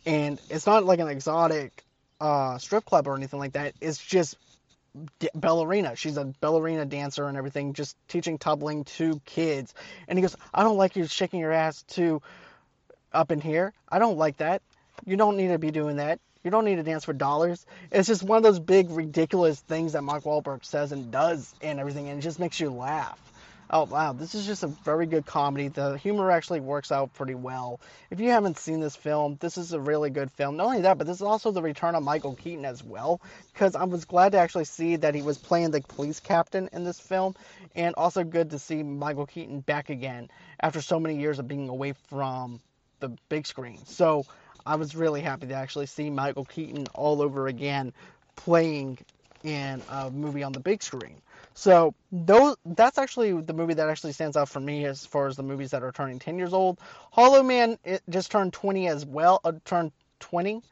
and 0.05 0.41
it's 0.51 0.67
not 0.67 0.85
like 0.85 0.99
an 0.99 1.09
exotic 1.09 1.85
uh, 2.21 2.59
strip 2.59 2.85
club 2.85 3.07
or 3.07 3.17
anything 3.17 3.39
like 3.39 3.53
that. 3.53 3.75
It's 3.81 3.99
just 3.99 4.37
ballerina. 5.35 5.95
She's 5.97 6.17
a 6.17 6.25
ballerina 6.41 6.87
dancer 6.87 7.29
and 7.29 7.37
everything, 7.37 7.75
just 7.75 7.97
teaching 8.09 8.39
tumbling 8.39 8.85
to 8.85 9.21
kids. 9.25 9.75
And 10.09 10.19
he 10.19 10.23
goes, 10.23 10.37
"I 10.53 10.63
don't 10.63 10.79
like 10.79 10.97
you 10.97 11.07
shaking 11.07 11.41
your 11.41 11.53
ass 11.53 11.83
to 11.89 12.23
up 13.13 13.31
in 13.31 13.41
here. 13.41 13.73
I 13.89 13.99
don't 13.99 14.17
like 14.19 14.39
that." 14.39 14.63
You 15.05 15.17
don't 15.17 15.37
need 15.37 15.49
to 15.49 15.59
be 15.59 15.71
doing 15.71 15.97
that. 15.97 16.21
You 16.47 16.53
don't 16.53 16.65
need 16.65 16.77
to 16.77 16.85
dance 16.85 17.05
for 17.05 17.13
dollars. 17.13 17.67
It's 17.91 18.07
just 18.07 18.23
one 18.23 18.37
of 18.37 18.45
those 18.45 18.61
big, 18.61 18.89
ridiculous 18.91 19.59
things 19.59 19.95
that 19.95 20.03
Mark 20.03 20.23
Wahlberg 20.23 20.65
says 20.65 20.93
and 20.93 21.11
does 21.11 21.53
and 21.61 21.81
everything, 21.81 22.09
and 22.09 22.21
it 22.21 22.23
just 22.23 22.39
makes 22.39 22.61
you 22.61 22.71
laugh. 22.71 23.19
Oh 23.69 23.83
wow, 23.83 24.13
this 24.13 24.37
is 24.37 24.47
just 24.47 24.63
a 24.63 24.69
very 24.69 25.07
good 25.07 25.27
comedy. 25.27 25.67
The 25.67 25.99
humor 25.99 26.31
actually 26.31 26.61
works 26.61 26.93
out 26.93 27.13
pretty 27.15 27.35
well. 27.35 27.81
If 28.13 28.21
you 28.21 28.31
haven't 28.31 28.59
seen 28.59 28.79
this 28.79 28.95
film, 28.95 29.39
this 29.41 29.59
is 29.59 29.73
a 29.73 29.81
really 29.81 30.09
good 30.09 30.31
film. 30.31 30.57
Not 30.57 30.67
only 30.67 30.83
that, 30.83 30.99
but 30.99 31.09
this 31.09 31.17
is 31.17 31.23
also 31.23 31.51
the 31.51 31.63
return 31.63 31.97
of 31.97 32.05
Michael 32.05 32.37
Keaton 32.37 32.65
as 32.65 32.81
well, 32.81 33.21
because 33.53 33.75
I 33.75 33.83
was 33.83 34.05
glad 34.05 34.31
to 34.31 34.39
actually 34.39 34.67
see 34.67 34.95
that 34.95 35.17
he 35.17 35.23
was 35.23 35.39
playing 35.39 35.73
the 35.73 35.81
police 35.81 36.21
captain 36.21 36.69
in 36.73 36.85
this 36.85 37.01
film, 37.01 37.35
and 37.75 37.97
also 37.97 38.23
good 38.23 38.51
to 38.51 38.61
see 38.61 38.85
Michael 38.85 39.27
Keaton 39.27 39.63
back 39.63 39.91
again 39.91 40.31
after 40.61 40.81
so 40.81 41.01
many 41.01 41.19
years 41.19 41.41
of 41.41 41.49
being 41.49 41.69
away 41.69 41.95
from 42.09 42.61
the 43.01 43.09
big 43.29 43.49
screen. 43.49 43.85
So 43.85 44.27
I 44.67 44.77
was 44.77 44.97
really 44.97 45.21
happy 45.21 45.47
to 45.47 45.55
actually 45.55 45.87
see 45.87 46.11
Michael 46.11 46.45
Keaton 46.45 46.87
all 46.95 47.23
over 47.23 47.47
again 47.47 47.93
playing 48.35 48.99
in 49.45 49.81
a 49.91 50.11
movie 50.11 50.43
on 50.43 50.53
the 50.53 50.61
big 50.61 50.83
screen. 50.83 51.23
So 51.55 51.95
those 52.13 52.57
that's 52.67 52.99
actually 52.99 53.41
the 53.41 53.55
movie 53.55 53.75
that 53.75 53.89
actually 53.89 54.13
stands 54.13 54.37
out 54.37 54.49
for 54.49 54.61
me 54.61 54.85
as 54.85 55.07
far 55.07 55.27
as 55.27 55.37
the 55.37 55.43
movies 55.43 55.71
that 55.71 55.83
are 55.83 55.93
turning 55.93 56.19
10 56.19 56.37
years 56.37 56.53
old. 56.53 56.79
Hollow 57.13 57.43
Man 57.43 57.79
it 57.85 58.03
just 58.11 58.31
turned 58.31 58.53
20 58.53 58.89
as 58.89 59.07
well, 59.07 59.41
uh, 59.45 59.53
turned 59.65 59.93
20. 60.21 60.63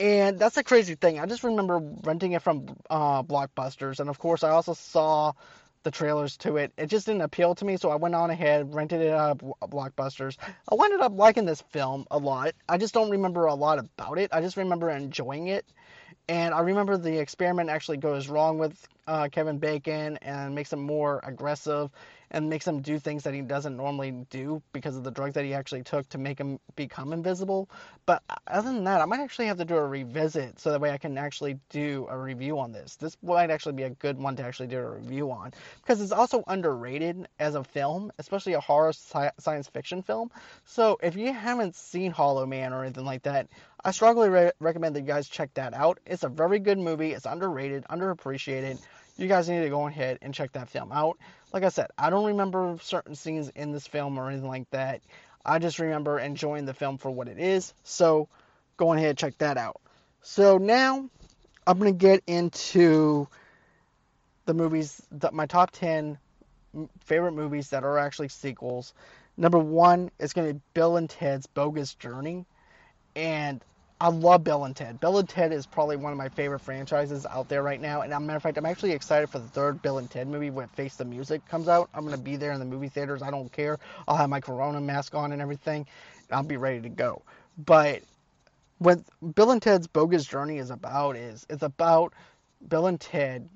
And 0.00 0.38
that's 0.38 0.56
a 0.56 0.62
crazy 0.62 0.94
thing. 0.94 1.18
I 1.18 1.26
just 1.26 1.42
remember 1.42 1.78
renting 2.04 2.32
it 2.32 2.42
from 2.42 2.76
uh, 2.88 3.22
Blockbusters, 3.24 3.98
and 3.98 4.08
of 4.08 4.18
course, 4.18 4.44
I 4.44 4.50
also 4.50 4.74
saw 4.74 5.32
the 5.88 5.96
trailers 5.96 6.36
to 6.36 6.58
it. 6.58 6.70
It 6.76 6.88
just 6.88 7.06
didn't 7.06 7.22
appeal 7.22 7.54
to 7.54 7.64
me, 7.64 7.78
so 7.78 7.88
I 7.88 7.96
went 7.96 8.14
on 8.14 8.28
ahead, 8.30 8.74
rented 8.74 9.00
it 9.00 9.08
at 9.08 9.38
Blockbusters. 9.38 10.36
I 10.70 10.84
ended 10.84 11.00
up 11.00 11.12
liking 11.14 11.46
this 11.46 11.62
film 11.62 12.04
a 12.10 12.18
lot. 12.18 12.52
I 12.68 12.76
just 12.76 12.92
don't 12.92 13.10
remember 13.10 13.46
a 13.46 13.54
lot 13.54 13.78
about 13.78 14.18
it. 14.18 14.28
I 14.30 14.42
just 14.42 14.58
remember 14.58 14.90
enjoying 14.90 15.48
it. 15.48 15.64
And 16.28 16.52
I 16.52 16.60
remember 16.60 16.98
the 16.98 17.18
experiment 17.18 17.70
actually 17.70 17.96
goes 17.96 18.28
wrong 18.28 18.58
with 18.58 18.86
uh, 19.08 19.28
Kevin 19.30 19.58
Bacon 19.58 20.18
and 20.18 20.54
makes 20.54 20.72
him 20.72 20.80
more 20.80 21.20
aggressive 21.24 21.90
and 22.30 22.50
makes 22.50 22.66
him 22.66 22.82
do 22.82 22.98
things 22.98 23.22
that 23.22 23.32
he 23.32 23.40
doesn't 23.40 23.76
normally 23.76 24.10
do 24.28 24.62
because 24.74 24.96
of 24.96 25.02
the 25.02 25.10
drugs 25.10 25.32
that 25.34 25.46
he 25.46 25.54
actually 25.54 25.82
took 25.82 26.06
to 26.10 26.18
make 26.18 26.38
him 26.38 26.60
become 26.76 27.14
invisible. 27.14 27.70
But 28.04 28.22
other 28.46 28.70
than 28.70 28.84
that, 28.84 29.00
I 29.00 29.06
might 29.06 29.20
actually 29.20 29.46
have 29.46 29.56
to 29.58 29.64
do 29.64 29.76
a 29.76 29.86
revisit 29.86 30.60
so 30.60 30.70
that 30.70 30.80
way 30.80 30.90
I 30.90 30.98
can 30.98 31.16
actually 31.16 31.58
do 31.70 32.06
a 32.10 32.18
review 32.18 32.58
on 32.58 32.70
this. 32.70 32.96
This 32.96 33.16
might 33.22 33.50
actually 33.50 33.72
be 33.72 33.84
a 33.84 33.90
good 33.90 34.18
one 34.18 34.36
to 34.36 34.42
actually 34.42 34.68
do 34.68 34.78
a 34.78 34.90
review 34.90 35.30
on 35.30 35.52
because 35.80 36.02
it's 36.02 36.12
also 36.12 36.44
underrated 36.46 37.28
as 37.38 37.54
a 37.54 37.64
film, 37.64 38.12
especially 38.18 38.52
a 38.52 38.60
horror 38.60 38.92
sci- 38.92 39.32
science 39.38 39.68
fiction 39.68 40.02
film. 40.02 40.30
So 40.66 40.98
if 41.02 41.16
you 41.16 41.32
haven't 41.32 41.76
seen 41.76 42.12
Hollow 42.12 42.44
Man 42.44 42.74
or 42.74 42.84
anything 42.84 43.06
like 43.06 43.22
that, 43.22 43.48
I 43.84 43.92
strongly 43.92 44.28
re- 44.28 44.52
recommend 44.60 44.96
that 44.96 45.00
you 45.00 45.06
guys 45.06 45.28
check 45.28 45.54
that 45.54 45.72
out. 45.72 45.98
It's 46.04 46.24
a 46.24 46.28
very 46.28 46.58
good 46.58 46.78
movie. 46.78 47.12
It's 47.12 47.26
underrated, 47.26 47.84
underappreciated 47.88 48.78
you 49.18 49.28
guys 49.28 49.48
need 49.48 49.60
to 49.60 49.68
go 49.68 49.86
ahead 49.86 50.18
and 50.22 50.32
check 50.32 50.52
that 50.52 50.68
film 50.68 50.92
out. 50.92 51.18
Like 51.52 51.64
I 51.64 51.68
said, 51.70 51.88
I 51.98 52.10
don't 52.10 52.26
remember 52.26 52.76
certain 52.82 53.14
scenes 53.14 53.50
in 53.50 53.72
this 53.72 53.86
film 53.86 54.18
or 54.18 54.30
anything 54.30 54.48
like 54.48 54.70
that. 54.70 55.02
I 55.44 55.58
just 55.58 55.78
remember 55.78 56.18
enjoying 56.18 56.66
the 56.66 56.74
film 56.74 56.98
for 56.98 57.10
what 57.10 57.28
it 57.28 57.38
is. 57.38 57.74
So 57.82 58.28
go 58.76 58.92
ahead 58.92 59.08
and 59.10 59.18
check 59.18 59.36
that 59.38 59.56
out. 59.56 59.80
So 60.22 60.58
now 60.58 61.08
I'm 61.66 61.78
going 61.78 61.92
to 61.92 61.98
get 61.98 62.22
into 62.26 63.28
the 64.46 64.54
movies, 64.54 65.02
that 65.12 65.34
my 65.34 65.46
top 65.46 65.70
10 65.72 66.18
favorite 67.00 67.32
movies 67.32 67.70
that 67.70 67.84
are 67.84 67.98
actually 67.98 68.28
sequels. 68.28 68.94
Number 69.36 69.58
one 69.58 70.10
is 70.18 70.32
going 70.32 70.48
to 70.48 70.54
be 70.54 70.60
Bill 70.74 70.96
and 70.96 71.08
Ted's 71.10 71.46
Bogus 71.46 71.94
Journey. 71.94 72.46
And 73.16 73.62
I 74.00 74.08
love 74.08 74.44
Bill 74.44 74.64
and 74.64 74.76
Ted. 74.76 75.00
Bill 75.00 75.18
and 75.18 75.28
Ted 75.28 75.52
is 75.52 75.66
probably 75.66 75.96
one 75.96 76.12
of 76.12 76.18
my 76.18 76.28
favorite 76.28 76.60
franchises 76.60 77.26
out 77.26 77.48
there 77.48 77.64
right 77.64 77.80
now. 77.80 78.02
And 78.02 78.12
as 78.12 78.16
a 78.16 78.20
matter 78.20 78.36
of 78.36 78.42
fact, 78.44 78.56
I'm 78.56 78.66
actually 78.66 78.92
excited 78.92 79.28
for 79.28 79.40
the 79.40 79.48
third 79.48 79.82
Bill 79.82 79.98
and 79.98 80.08
Ted 80.08 80.28
movie 80.28 80.50
when 80.50 80.68
Face 80.68 80.94
the 80.94 81.04
Music 81.04 81.44
comes 81.48 81.66
out. 81.66 81.90
I'm 81.94 82.04
going 82.04 82.16
to 82.16 82.22
be 82.22 82.36
there 82.36 82.52
in 82.52 82.60
the 82.60 82.64
movie 82.64 82.88
theaters. 82.88 83.22
I 83.22 83.30
don't 83.32 83.50
care. 83.50 83.78
I'll 84.06 84.16
have 84.16 84.30
my 84.30 84.40
Corona 84.40 84.80
mask 84.80 85.16
on 85.16 85.32
and 85.32 85.42
everything. 85.42 85.84
I'll 86.30 86.44
be 86.44 86.56
ready 86.56 86.80
to 86.82 86.88
go. 86.88 87.22
But 87.66 88.02
what 88.78 89.00
Bill 89.34 89.50
and 89.50 89.60
Ted's 89.60 89.88
Bogus 89.88 90.26
Journey 90.26 90.58
is 90.58 90.70
about 90.70 91.16
is 91.16 91.44
it's 91.50 91.64
about 91.64 92.12
Bill 92.68 92.86
and 92.86 93.00
Ted 93.00 93.48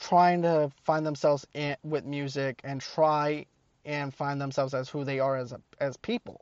trying 0.00 0.42
to 0.42 0.72
find 0.84 1.06
themselves 1.06 1.46
in, 1.54 1.76
with 1.84 2.04
music 2.04 2.60
and 2.64 2.80
try 2.80 3.46
and 3.84 4.12
find 4.12 4.40
themselves 4.40 4.74
as 4.74 4.88
who 4.88 5.04
they 5.04 5.20
are 5.20 5.36
as 5.36 5.52
a, 5.52 5.60
as 5.80 5.96
people 5.98 6.40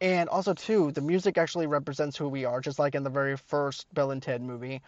and 0.00 0.28
also, 0.28 0.54
too, 0.54 0.92
the 0.92 1.00
music 1.00 1.38
actually 1.38 1.66
represents 1.66 2.16
who 2.16 2.28
we 2.28 2.44
are, 2.44 2.60
just 2.60 2.78
like 2.78 2.94
in 2.94 3.02
the 3.02 3.10
very 3.10 3.36
first 3.36 3.92
Bill 3.94 4.10
and 4.10 4.22
Ted 4.22 4.42
movie. 4.42 4.80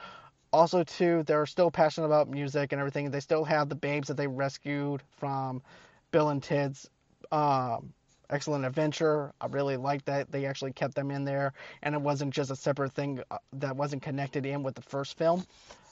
Also, 0.53 0.83
too, 0.85 1.23
they're 1.25 1.47
still 1.47 1.71
passionate 1.71 2.07
about 2.07 2.29
music 2.29 2.73
and 2.73 2.81
everything. 2.81 3.11
They 3.11 3.21
still 3.21 3.45
have 3.45 3.69
the 3.69 3.75
babes 3.75 4.09
that 4.09 4.17
they 4.17 4.27
rescued 4.27 5.03
from 5.17 5.63
Bill 6.11 6.31
and 6.31 6.43
Ted's 6.43 6.89
um, 7.33 7.93
Excellent 8.31 8.65
Adventure. 8.65 9.33
I 9.41 9.47
really 9.47 9.77
like 9.77 10.05
that 10.05 10.31
they 10.31 10.47
actually 10.47 10.73
kept 10.73 10.95
them 10.95 11.11
in 11.11 11.25
there, 11.25 11.53
and 11.83 11.95
it 11.95 12.01
wasn't 12.01 12.35
just 12.35 12.51
a 12.51 12.57
separate 12.57 12.93
thing 12.93 13.23
uh, 13.31 13.39
that 13.55 13.77
wasn't 13.77 14.03
connected 14.03 14.47
in 14.47 14.63
with 14.63 14.75
the 14.75 14.83
first 14.83 15.19
film. 15.19 15.45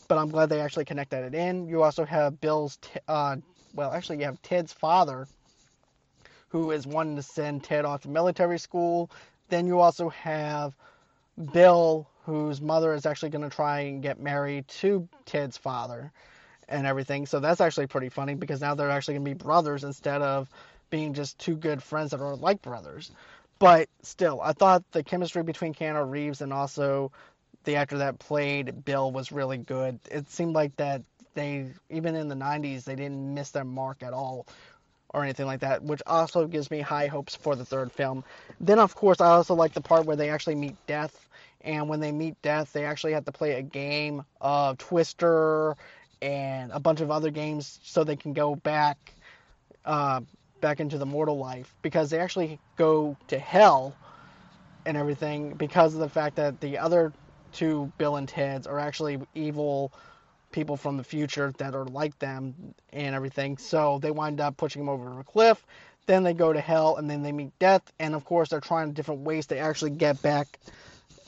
But 0.08 0.18
I'm 0.18 0.30
glad 0.30 0.48
they 0.48 0.60
actually 0.60 0.86
connected 0.86 1.24
it 1.24 1.34
in. 1.34 1.68
You 1.68 1.82
also 1.82 2.04
have 2.04 2.40
Bill's, 2.40 2.78
uh, 3.08 3.36
well, 3.74 3.92
actually, 3.92 4.18
you 4.18 4.24
have 4.24 4.40
Ted's 4.42 4.72
father 4.72 5.28
who 6.48 6.70
is 6.70 6.86
wanting 6.86 7.16
to 7.16 7.22
send 7.22 7.64
Ted 7.64 7.84
off 7.84 8.02
to 8.02 8.08
military 8.08 8.58
school. 8.58 9.10
Then 9.48 9.66
you 9.66 9.80
also 9.80 10.08
have 10.10 10.74
Bill, 11.52 12.08
whose 12.24 12.60
mother 12.60 12.92
is 12.94 13.06
actually 13.06 13.30
going 13.30 13.48
to 13.48 13.54
try 13.54 13.80
and 13.80 14.02
get 14.02 14.20
married 14.20 14.68
to 14.68 15.08
Ted's 15.24 15.56
father 15.56 16.12
and 16.68 16.86
everything. 16.86 17.26
So 17.26 17.40
that's 17.40 17.60
actually 17.60 17.86
pretty 17.86 18.08
funny 18.08 18.34
because 18.34 18.60
now 18.60 18.74
they're 18.74 18.90
actually 18.90 19.14
going 19.14 19.24
to 19.24 19.30
be 19.30 19.44
brothers 19.44 19.84
instead 19.84 20.22
of 20.22 20.48
being 20.90 21.14
just 21.14 21.38
two 21.38 21.56
good 21.56 21.82
friends 21.82 22.10
that 22.10 22.20
are 22.20 22.36
like 22.36 22.62
brothers. 22.62 23.10
But 23.58 23.88
still, 24.02 24.40
I 24.40 24.52
thought 24.52 24.84
the 24.92 25.02
chemistry 25.02 25.42
between 25.42 25.74
Keanu 25.74 26.08
Reeves 26.08 26.40
and 26.40 26.52
also 26.52 27.10
the 27.64 27.76
actor 27.76 27.98
that 27.98 28.18
played 28.18 28.84
Bill 28.84 29.10
was 29.10 29.32
really 29.32 29.58
good. 29.58 29.98
It 30.10 30.30
seemed 30.30 30.54
like 30.54 30.76
that 30.76 31.02
they, 31.34 31.66
even 31.90 32.14
in 32.14 32.28
the 32.28 32.34
90s, 32.34 32.84
they 32.84 32.94
didn't 32.94 33.34
miss 33.34 33.50
their 33.50 33.64
mark 33.64 34.02
at 34.02 34.12
all 34.12 34.46
or 35.10 35.22
anything 35.22 35.46
like 35.46 35.60
that, 35.60 35.82
which 35.82 36.02
also 36.06 36.46
gives 36.46 36.70
me 36.70 36.80
high 36.80 37.06
hopes 37.06 37.34
for 37.34 37.56
the 37.56 37.64
third 37.64 37.90
film. 37.92 38.24
Then, 38.60 38.78
of 38.78 38.94
course, 38.94 39.20
I 39.20 39.26
also 39.28 39.54
like 39.54 39.72
the 39.72 39.80
part 39.80 40.04
where 40.04 40.16
they 40.16 40.30
actually 40.30 40.56
meet 40.56 40.76
death, 40.86 41.28
and 41.62 41.88
when 41.88 42.00
they 42.00 42.12
meet 42.12 42.40
death, 42.42 42.72
they 42.72 42.84
actually 42.84 43.12
have 43.12 43.24
to 43.24 43.32
play 43.32 43.52
a 43.52 43.62
game 43.62 44.24
of 44.40 44.78
Twister 44.78 45.76
and 46.20 46.70
a 46.72 46.80
bunch 46.80 47.00
of 47.00 47.10
other 47.10 47.30
games 47.30 47.78
so 47.82 48.04
they 48.04 48.16
can 48.16 48.32
go 48.32 48.54
back, 48.56 48.96
uh, 49.84 50.20
back 50.60 50.80
into 50.80 50.98
the 50.98 51.06
mortal 51.06 51.38
life 51.38 51.72
because 51.82 52.10
they 52.10 52.18
actually 52.18 52.58
go 52.76 53.16
to 53.28 53.38
hell 53.38 53.94
and 54.84 54.96
everything 54.96 55.52
because 55.52 55.94
of 55.94 56.00
the 56.00 56.08
fact 56.08 56.36
that 56.36 56.60
the 56.60 56.78
other 56.78 57.12
two 57.52 57.92
Bill 57.98 58.16
and 58.16 58.28
Ted's 58.28 58.66
are 58.66 58.78
actually 58.78 59.18
evil 59.34 59.92
people 60.52 60.76
from 60.76 60.96
the 60.96 61.04
future 61.04 61.52
that 61.58 61.74
are 61.74 61.84
like 61.84 62.18
them 62.18 62.54
and 62.92 63.14
everything. 63.14 63.58
So 63.58 63.98
they 64.00 64.10
wind 64.10 64.40
up 64.40 64.56
pushing 64.56 64.82
them 64.82 64.88
over 64.88 65.20
a 65.20 65.24
cliff. 65.24 65.64
Then 66.06 66.22
they 66.22 66.32
go 66.32 66.52
to 66.52 66.60
hell 66.60 66.96
and 66.96 67.10
then 67.10 67.22
they 67.22 67.32
meet 67.32 67.58
death. 67.58 67.82
And 67.98 68.14
of 68.14 68.24
course, 68.24 68.48
they're 68.48 68.60
trying 68.60 68.92
different 68.92 69.22
ways 69.22 69.46
to 69.48 69.58
actually 69.58 69.90
get 69.90 70.20
back 70.22 70.58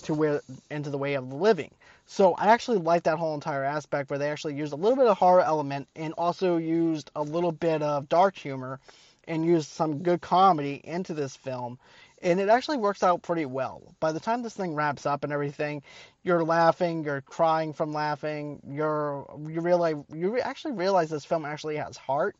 to 0.03 0.15
where 0.15 0.41
into 0.71 0.91
the 0.91 0.99
way 0.99 1.15
of 1.15 1.29
the 1.29 1.37
living. 1.37 1.71
So 2.07 2.35
I 2.35 2.49
actually 2.49 2.79
like 2.79 3.05
that 3.05 3.19
whole 3.19 3.35
entire 3.35 3.63
aspect 3.63 4.11
where 4.11 4.19
they 4.19 4.31
actually 4.31 4.57
used 4.57 4.73
a 4.73 4.77
little 4.77 4.97
bit 4.97 5.07
of 5.07 5.17
horror 5.17 5.43
element 5.43 5.87
and 5.95 6.13
also 6.15 6.57
used 6.57 7.11
a 7.15 7.23
little 7.23 7.53
bit 7.53 7.83
of 7.83 8.09
dark 8.09 8.37
humor 8.37 8.81
and 9.29 9.45
used 9.45 9.69
some 9.69 10.03
good 10.03 10.21
comedy 10.21 10.81
into 10.83 11.15
this 11.15 11.37
film 11.37 11.79
and 12.21 12.41
it 12.41 12.49
actually 12.49 12.77
works 12.77 13.03
out 13.03 13.23
pretty 13.23 13.47
well. 13.47 13.83
By 14.01 14.13
the 14.13 14.21
time 14.21 14.43
this 14.43 14.55
thing 14.55 14.75
wraps 14.75 15.07
up 15.07 15.25
and 15.25 15.33
everything, 15.33 15.83
you're 16.23 16.45
laughing, 16.45 17.05
you're 17.05 17.23
crying 17.23 17.73
from 17.73 17.93
laughing, 17.93 18.61
you're 18.69 19.27
you 19.49 19.61
realize 19.61 19.97
you 20.13 20.39
actually 20.39 20.73
realize 20.73 21.11
this 21.11 21.25
film 21.25 21.45
actually 21.45 21.77
has 21.77 21.97
heart. 21.97 22.37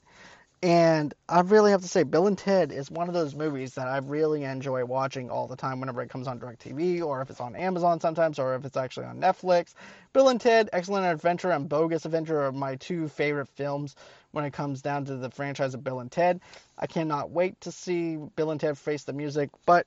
And 0.63 1.15
I 1.27 1.41
really 1.41 1.71
have 1.71 1.81
to 1.81 1.89
say, 1.89 2.03
Bill 2.03 2.27
and 2.27 2.37
Ted 2.37 2.71
is 2.71 2.91
one 2.91 3.09
of 3.09 3.15
those 3.15 3.35
movies 3.35 3.75
that 3.77 3.89
I 3.89 3.97
really 3.99 4.45
enjoy 4.45 4.85
watching 4.85 5.31
all 5.31 5.47
the 5.47 5.57
time 5.57 5.81
whenever 5.81 6.03
it 6.03 6.11
comes 6.11 6.27
on 6.27 6.39
DirecTV 6.39 7.03
or 7.03 7.23
if 7.23 7.31
it's 7.31 7.41
on 7.41 7.57
Amazon 7.57 7.99
sometimes 7.99 8.39
or 8.39 8.55
if 8.55 8.67
it's 8.67 8.77
actually 8.77 9.07
on 9.07 9.19
Netflix. 9.19 9.73
Bill 10.13 10.29
and 10.29 10.39
Ted, 10.39 10.69
Excellent 10.75 11.07
Adventure, 11.07 11.51
and 11.51 11.67
Bogus 11.67 12.05
Adventure 12.05 12.43
are 12.43 12.53
my 12.53 12.77
two 12.77 13.09
favorite 13.09 13.49
films 13.49 13.97
when 14.33 14.45
it 14.45 14.53
comes 14.53 14.83
down 14.83 15.05
to 15.07 15.17
the 15.17 15.31
franchise 15.31 15.75
of 15.75 15.85
Bill 15.85 16.01
and 16.01 16.11
Ted. 16.11 16.41
I 16.79 16.87
cannot 16.87 17.31
wait 17.31 17.61
to 17.63 17.73
see 17.73 18.17
Bill 18.17 18.51
and 18.51 18.61
Ted 18.61 18.79
face 18.79 19.05
the 19.05 19.13
music, 19.13 19.51
but 19.67 19.87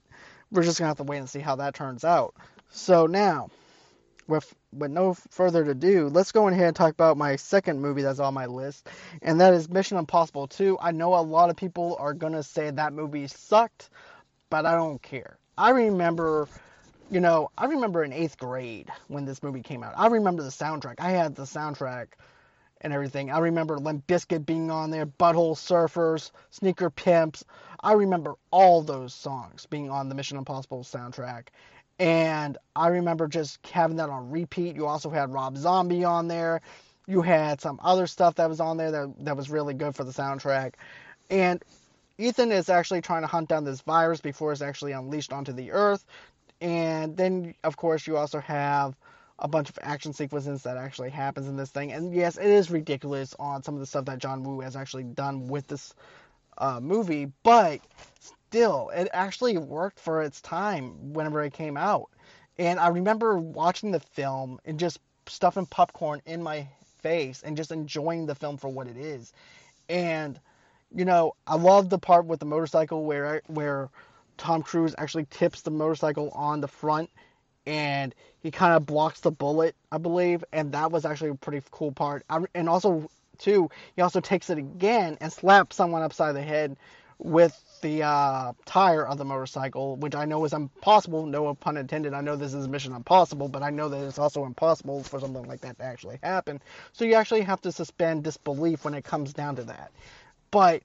we're 0.51 0.63
just 0.63 0.77
to 0.77 0.85
have 0.85 0.97
to 0.97 1.03
wait 1.03 1.17
and 1.17 1.29
see 1.29 1.39
how 1.39 1.55
that 1.57 1.75
turns 1.75 2.03
out. 2.03 2.35
So 2.69 3.05
now, 3.07 3.49
with 4.27 4.53
with 4.71 4.91
no 4.91 5.13
further 5.13 5.63
ado, 5.69 6.09
let's 6.09 6.31
go 6.31 6.47
ahead 6.47 6.67
and 6.67 6.75
talk 6.75 6.91
about 6.91 7.17
my 7.17 7.35
second 7.35 7.81
movie 7.81 8.01
that's 8.01 8.19
on 8.19 8.33
my 8.33 8.45
list, 8.45 8.87
and 9.21 9.41
that 9.41 9.53
is 9.53 9.69
Mission 9.69 9.97
Impossible 9.97 10.47
2. 10.47 10.77
I 10.81 10.91
know 10.91 11.15
a 11.15 11.21
lot 11.21 11.49
of 11.49 11.55
people 11.55 11.95
are 11.99 12.13
to 12.13 12.43
say 12.43 12.71
that 12.71 12.93
movie 12.93 13.27
sucked, 13.27 13.89
but 14.49 14.65
I 14.65 14.75
don't 14.75 15.01
care. 15.01 15.37
I 15.57 15.71
remember 15.71 16.47
you 17.13 17.19
know, 17.19 17.51
I 17.55 17.65
remember 17.65 18.03
in 18.03 18.11
eighth 18.11 18.37
grade 18.37 18.89
when 19.07 19.25
this 19.25 19.43
movie 19.43 19.61
came 19.61 19.83
out. 19.83 19.93
I 19.95 20.07
remember 20.07 20.41
the 20.41 20.49
soundtrack. 20.49 20.95
I 20.97 21.11
had 21.11 21.35
the 21.35 21.43
soundtrack 21.43 22.07
and 22.83 22.93
everything. 22.93 23.31
I 23.31 23.39
remember 23.39 23.77
Limp 23.77 24.05
Bizkit 24.07 24.45
being 24.45 24.69
on 24.69 24.91
there, 24.91 25.05
Butthole 25.05 25.55
Surfers, 25.55 26.31
Sneaker 26.51 26.89
Pimps. 26.89 27.43
I 27.81 27.93
remember 27.93 28.35
all 28.51 28.81
those 28.81 29.13
songs 29.13 29.65
being 29.65 29.89
on 29.89 30.09
the 30.09 30.15
Mission 30.15 30.37
Impossible 30.37 30.83
soundtrack. 30.83 31.47
And 31.99 32.57
I 32.75 32.87
remember 32.87 33.27
just 33.27 33.65
having 33.67 33.97
that 33.97 34.09
on 34.09 34.29
repeat. 34.29 34.75
You 34.75 34.87
also 34.87 35.09
had 35.09 35.31
Rob 35.31 35.57
Zombie 35.57 36.03
on 36.03 36.27
there. 36.27 36.61
You 37.07 37.21
had 37.21 37.61
some 37.61 37.79
other 37.83 38.07
stuff 38.07 38.35
that 38.35 38.49
was 38.49 38.59
on 38.59 38.77
there 38.77 38.91
that, 38.91 39.13
that 39.25 39.37
was 39.37 39.49
really 39.49 39.73
good 39.73 39.95
for 39.95 40.03
the 40.03 40.11
soundtrack. 40.11 40.73
And 41.29 41.63
Ethan 42.17 42.51
is 42.51 42.69
actually 42.69 43.01
trying 43.01 43.21
to 43.21 43.27
hunt 43.27 43.49
down 43.49 43.63
this 43.63 43.81
virus 43.81 44.21
before 44.21 44.51
it's 44.51 44.61
actually 44.61 44.91
unleashed 44.91 45.33
onto 45.33 45.53
the 45.53 45.71
earth. 45.71 46.05
And 46.61 47.17
then, 47.17 47.55
of 47.63 47.75
course, 47.75 48.07
you 48.07 48.17
also 48.17 48.39
have 48.39 48.95
a 49.43 49.47
bunch 49.47 49.69
of 49.69 49.77
action 49.81 50.13
sequences 50.13 50.63
that 50.63 50.77
actually 50.77 51.09
happens 51.09 51.47
in 51.47 51.57
this 51.57 51.69
thing. 51.69 51.91
And 51.91 52.13
yes, 52.13 52.37
it 52.37 52.47
is 52.47 52.71
ridiculous 52.71 53.35
on 53.37 53.61
some 53.61 53.75
of 53.75 53.81
the 53.81 53.85
stuff 53.85 54.05
that 54.05 54.19
John 54.19 54.43
Woo 54.43 54.61
has 54.61 54.75
actually 54.75 55.03
done 55.03 55.47
with 55.47 55.67
this 55.67 55.93
uh, 56.57 56.79
movie, 56.79 57.31
but 57.43 57.81
still, 58.19 58.89
it 58.95 59.09
actually 59.11 59.57
worked 59.57 59.99
for 59.99 60.23
its 60.23 60.39
time 60.39 61.13
whenever 61.13 61.43
it 61.43 61.53
came 61.53 61.75
out. 61.75 62.09
And 62.57 62.79
I 62.79 62.87
remember 62.87 63.37
watching 63.37 63.91
the 63.91 63.99
film 63.99 64.59
and 64.63 64.79
just 64.79 64.99
stuffing 65.27 65.65
popcorn 65.65 66.21
in 66.25 66.41
my 66.41 66.67
face 67.01 67.43
and 67.43 67.57
just 67.57 67.71
enjoying 67.71 68.25
the 68.25 68.35
film 68.35 68.57
for 68.57 68.69
what 68.69 68.87
it 68.87 68.97
is. 68.97 69.33
And 69.89 70.39
you 70.95 71.05
know, 71.05 71.33
I 71.47 71.55
love 71.55 71.89
the 71.89 71.97
part 71.97 72.25
with 72.25 72.39
the 72.39 72.45
motorcycle 72.45 73.03
where 73.03 73.41
where 73.47 73.89
Tom 74.37 74.61
Cruise 74.61 74.95
actually 74.97 75.25
tips 75.25 75.61
the 75.61 75.71
motorcycle 75.71 76.29
on 76.29 76.61
the 76.61 76.67
front 76.67 77.09
and 77.65 78.13
he 78.41 78.51
kind 78.51 78.73
of 78.73 78.85
blocks 78.85 79.21
the 79.21 79.31
bullet, 79.31 79.75
I 79.91 79.97
believe, 79.97 80.43
and 80.51 80.71
that 80.73 80.91
was 80.91 81.05
actually 81.05 81.31
a 81.31 81.35
pretty 81.35 81.65
cool 81.71 81.91
part. 81.91 82.25
and 82.53 82.69
also, 82.69 83.09
too, 83.37 83.69
he 83.95 84.01
also 84.01 84.19
takes 84.19 84.49
it 84.49 84.57
again 84.57 85.17
and 85.21 85.31
slaps 85.31 85.75
someone 85.75 86.01
upside 86.01 86.35
the 86.35 86.41
head 86.41 86.77
with 87.19 87.57
the 87.81 88.03
uh, 88.03 88.53
tire 88.65 89.05
of 89.05 89.17
the 89.17 89.25
motorcycle, 89.25 89.97
which 89.97 90.15
I 90.15 90.25
know 90.25 90.43
is 90.45 90.53
impossible. 90.53 91.25
No 91.25 91.53
pun 91.53 91.77
intended. 91.77 92.13
I 92.13 92.21
know 92.21 92.35
this 92.35 92.53
is 92.53 92.67
Mission 92.67 92.93
Impossible, 92.93 93.47
but 93.49 93.61
I 93.61 93.69
know 93.69 93.89
that 93.89 94.03
it's 94.05 94.19
also 94.19 94.45
impossible 94.45 95.03
for 95.03 95.19
something 95.19 95.43
like 95.43 95.61
that 95.61 95.77
to 95.77 95.83
actually 95.83 96.19
happen. 96.23 96.61
So 96.93 97.05
you 97.05 97.15
actually 97.15 97.41
have 97.41 97.61
to 97.61 97.71
suspend 97.71 98.23
disbelief 98.23 98.85
when 98.85 98.93
it 98.93 99.03
comes 99.03 99.33
down 99.33 99.57
to 99.57 99.63
that. 99.63 99.91
But 100.51 100.83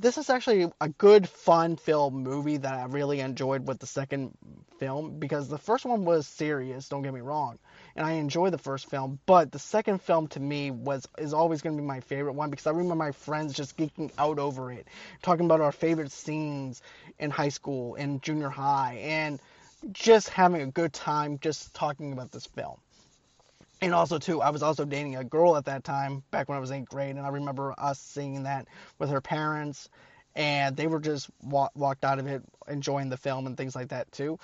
this 0.00 0.16
is 0.16 0.30
actually 0.30 0.70
a 0.80 0.88
good, 0.88 1.28
fun 1.28 1.76
film 1.76 2.22
movie 2.22 2.56
that 2.56 2.72
I 2.72 2.84
really 2.86 3.20
enjoyed 3.20 3.68
with 3.68 3.78
the 3.78 3.86
second 3.86 4.32
film 4.78 5.18
because 5.18 5.48
the 5.48 5.58
first 5.58 5.84
one 5.84 6.06
was 6.06 6.26
serious. 6.26 6.88
Don't 6.88 7.02
get 7.02 7.12
me 7.12 7.20
wrong, 7.20 7.58
and 7.94 8.06
I 8.06 8.12
enjoyed 8.12 8.54
the 8.54 8.58
first 8.58 8.88
film, 8.88 9.18
but 9.26 9.52
the 9.52 9.58
second 9.58 10.00
film 10.00 10.26
to 10.28 10.40
me 10.40 10.70
was 10.70 11.06
is 11.18 11.34
always 11.34 11.60
going 11.60 11.76
to 11.76 11.82
be 11.82 11.86
my 11.86 12.00
favorite 12.00 12.32
one 12.32 12.48
because 12.48 12.66
I 12.66 12.70
remember 12.70 12.94
my 12.94 13.12
friends 13.12 13.52
just 13.52 13.76
geeking 13.76 14.10
out 14.16 14.38
over 14.38 14.72
it, 14.72 14.88
talking 15.20 15.44
about 15.44 15.60
our 15.60 15.72
favorite 15.72 16.12
scenes 16.12 16.80
in 17.18 17.30
high 17.30 17.50
school 17.50 17.94
and 17.96 18.22
junior 18.22 18.48
high, 18.48 19.00
and 19.02 19.38
just 19.92 20.30
having 20.30 20.62
a 20.62 20.66
good 20.66 20.94
time 20.94 21.38
just 21.40 21.74
talking 21.74 22.12
about 22.12 22.32
this 22.32 22.46
film 22.46 22.78
and 23.82 23.94
also 23.94 24.18
too 24.18 24.40
i 24.42 24.50
was 24.50 24.62
also 24.62 24.84
dating 24.84 25.16
a 25.16 25.24
girl 25.24 25.56
at 25.56 25.64
that 25.64 25.84
time 25.84 26.22
back 26.30 26.48
when 26.48 26.56
i 26.56 26.60
was 26.60 26.70
in 26.70 26.84
grade 26.84 27.16
and 27.16 27.26
i 27.26 27.28
remember 27.28 27.74
us 27.78 27.98
seeing 27.98 28.42
that 28.44 28.66
with 28.98 29.10
her 29.10 29.20
parents 29.20 29.88
and 30.36 30.76
they 30.76 30.86
were 30.86 31.00
just 31.00 31.28
wa- 31.42 31.70
walked 31.74 32.04
out 32.04 32.18
of 32.18 32.26
it 32.26 32.42
enjoying 32.68 33.08
the 33.08 33.16
film 33.16 33.46
and 33.46 33.56
things 33.56 33.74
like 33.74 33.88
that 33.88 34.10
too. 34.12 34.38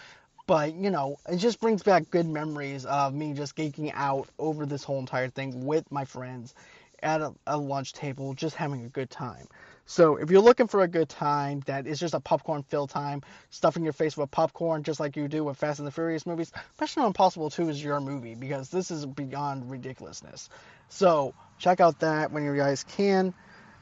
But 0.46 0.74
you 0.74 0.90
know 0.90 1.18
it 1.28 1.36
just 1.38 1.60
brings 1.60 1.82
back 1.82 2.10
good 2.10 2.26
memories 2.26 2.84
of 2.84 3.14
me 3.14 3.32
just 3.34 3.56
geeking 3.56 3.92
out 3.94 4.28
over 4.38 4.66
this 4.66 4.84
whole 4.84 4.98
entire 4.98 5.28
thing 5.28 5.64
with 5.66 5.90
my 5.90 6.04
friends 6.04 6.54
at 7.02 7.20
a, 7.20 7.32
a 7.46 7.56
lunch 7.58 7.92
table 7.92 8.34
just 8.34 8.56
having 8.56 8.84
a 8.84 8.88
good 8.88 9.10
time 9.10 9.46
so 9.86 10.16
if 10.16 10.30
you're 10.30 10.42
looking 10.42 10.66
for 10.66 10.82
a 10.82 10.88
good 10.88 11.08
time 11.08 11.62
that 11.66 11.86
is 11.86 12.00
just 12.00 12.14
a 12.14 12.20
popcorn 12.20 12.64
fill 12.64 12.88
time, 12.88 13.22
stuffing 13.50 13.84
your 13.84 13.92
face 13.92 14.16
with 14.16 14.30
popcorn 14.30 14.82
just 14.82 14.98
like 14.98 15.16
you 15.16 15.28
do 15.28 15.44
with 15.44 15.56
Fast 15.56 15.78
and 15.78 15.86
the 15.86 15.92
Furious 15.92 16.26
movies, 16.26 16.52
Mission 16.80 17.04
Impossible 17.04 17.50
2 17.50 17.68
is 17.68 17.82
your 17.82 18.00
movie 18.00 18.34
because 18.34 18.68
this 18.68 18.90
is 18.90 19.06
beyond 19.06 19.70
ridiculousness. 19.70 20.50
So 20.88 21.34
check 21.58 21.80
out 21.80 22.00
that 22.00 22.32
when 22.32 22.44
you 22.44 22.56
guys 22.56 22.84
can. 22.84 23.32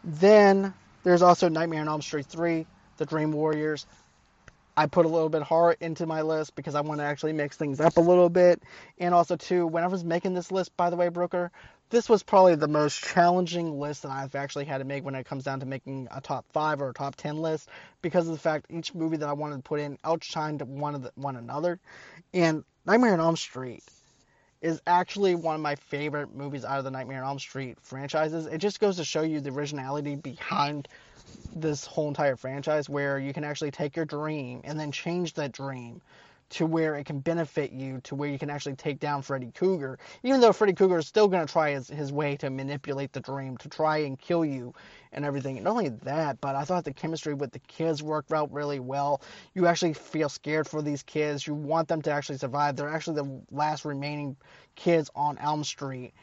Then 0.04 0.74
there's 1.04 1.22
also 1.22 1.48
Nightmare 1.48 1.80
on 1.80 1.88
Elm 1.88 2.02
Street 2.02 2.26
3, 2.26 2.66
The 2.98 3.06
Dream 3.06 3.32
Warriors. 3.32 3.86
I 4.76 4.86
put 4.86 5.06
a 5.06 5.08
little 5.08 5.28
bit 5.28 5.42
of 5.42 5.46
horror 5.46 5.76
into 5.80 6.04
my 6.04 6.22
list 6.22 6.56
because 6.56 6.74
I 6.74 6.80
want 6.80 7.00
to 7.00 7.04
actually 7.04 7.32
mix 7.32 7.56
things 7.56 7.80
up 7.80 7.96
a 7.96 8.00
little 8.00 8.28
bit. 8.28 8.62
And 8.98 9.14
also, 9.14 9.36
too, 9.36 9.66
when 9.66 9.84
I 9.84 9.86
was 9.86 10.04
making 10.04 10.34
this 10.34 10.50
list, 10.50 10.76
by 10.76 10.90
the 10.90 10.96
way, 10.96 11.08
Brooker, 11.08 11.52
this 11.90 12.08
was 12.08 12.22
probably 12.22 12.54
the 12.54 12.68
most 12.68 13.02
challenging 13.02 13.78
list 13.78 14.02
that 14.02 14.10
I've 14.10 14.34
actually 14.34 14.64
had 14.64 14.78
to 14.78 14.84
make 14.84 15.04
when 15.04 15.14
it 15.14 15.26
comes 15.26 15.44
down 15.44 15.60
to 15.60 15.66
making 15.66 16.08
a 16.10 16.20
top 16.20 16.46
five 16.52 16.80
or 16.80 16.90
a 16.90 16.94
top 16.94 17.16
ten 17.16 17.36
list 17.38 17.68
because 18.02 18.26
of 18.26 18.32
the 18.32 18.40
fact 18.40 18.66
each 18.70 18.94
movie 18.94 19.18
that 19.18 19.28
I 19.28 19.32
wanted 19.32 19.56
to 19.56 19.62
put 19.62 19.80
in 19.80 19.98
outshined 19.98 20.62
one 20.62 20.94
of 20.94 21.02
the, 21.02 21.12
one 21.14 21.36
another. 21.36 21.78
And 22.32 22.64
Nightmare 22.86 23.12
on 23.12 23.20
Elm 23.20 23.36
Street 23.36 23.82
is 24.60 24.80
actually 24.86 25.34
one 25.34 25.54
of 25.54 25.60
my 25.60 25.74
favorite 25.76 26.34
movies 26.34 26.64
out 26.64 26.78
of 26.78 26.84
the 26.84 26.90
Nightmare 26.90 27.22
on 27.22 27.28
Elm 27.28 27.38
Street 27.38 27.78
franchises. 27.82 28.46
It 28.46 28.58
just 28.58 28.80
goes 28.80 28.96
to 28.96 29.04
show 29.04 29.22
you 29.22 29.40
the 29.40 29.50
originality 29.50 30.16
behind 30.16 30.88
this 31.54 31.86
whole 31.86 32.08
entire 32.08 32.36
franchise 32.36 32.88
where 32.88 33.18
you 33.18 33.32
can 33.32 33.44
actually 33.44 33.70
take 33.70 33.94
your 33.94 34.04
dream 34.04 34.62
and 34.64 34.80
then 34.80 34.90
change 34.90 35.34
that 35.34 35.52
dream 35.52 36.00
to 36.54 36.66
where 36.66 36.94
it 36.94 37.04
can 37.04 37.18
benefit 37.18 37.72
you 37.72 38.00
to 38.04 38.14
where 38.14 38.28
you 38.28 38.38
can 38.38 38.48
actually 38.48 38.76
take 38.76 39.00
down 39.00 39.22
Freddy 39.22 39.50
Krueger. 39.52 39.98
Even 40.22 40.40
though 40.40 40.52
Freddy 40.52 40.72
Krueger 40.72 40.98
is 40.98 41.06
still 41.06 41.26
going 41.26 41.44
to 41.44 41.52
try 41.52 41.72
his, 41.72 41.88
his 41.88 42.12
way 42.12 42.36
to 42.36 42.48
manipulate 42.48 43.12
the 43.12 43.18
dream, 43.18 43.56
to 43.56 43.68
try 43.68 43.98
and 43.98 44.16
kill 44.16 44.44
you 44.44 44.72
and 45.12 45.24
everything. 45.24 45.60
Not 45.60 45.70
only 45.70 45.88
that, 45.88 46.40
but 46.40 46.54
I 46.54 46.62
thought 46.62 46.84
the 46.84 46.92
chemistry 46.92 47.34
with 47.34 47.50
the 47.50 47.58
kids 47.58 48.04
worked 48.04 48.32
out 48.32 48.52
really 48.52 48.78
well. 48.78 49.20
You 49.54 49.66
actually 49.66 49.94
feel 49.94 50.28
scared 50.28 50.68
for 50.68 50.80
these 50.80 51.02
kids. 51.02 51.44
You 51.44 51.54
want 51.54 51.88
them 51.88 52.02
to 52.02 52.12
actually 52.12 52.38
survive. 52.38 52.76
They're 52.76 52.88
actually 52.88 53.16
the 53.16 53.40
last 53.50 53.84
remaining 53.84 54.36
kids 54.76 55.10
on 55.16 55.38
Elm 55.38 55.64
Street. 55.64 56.14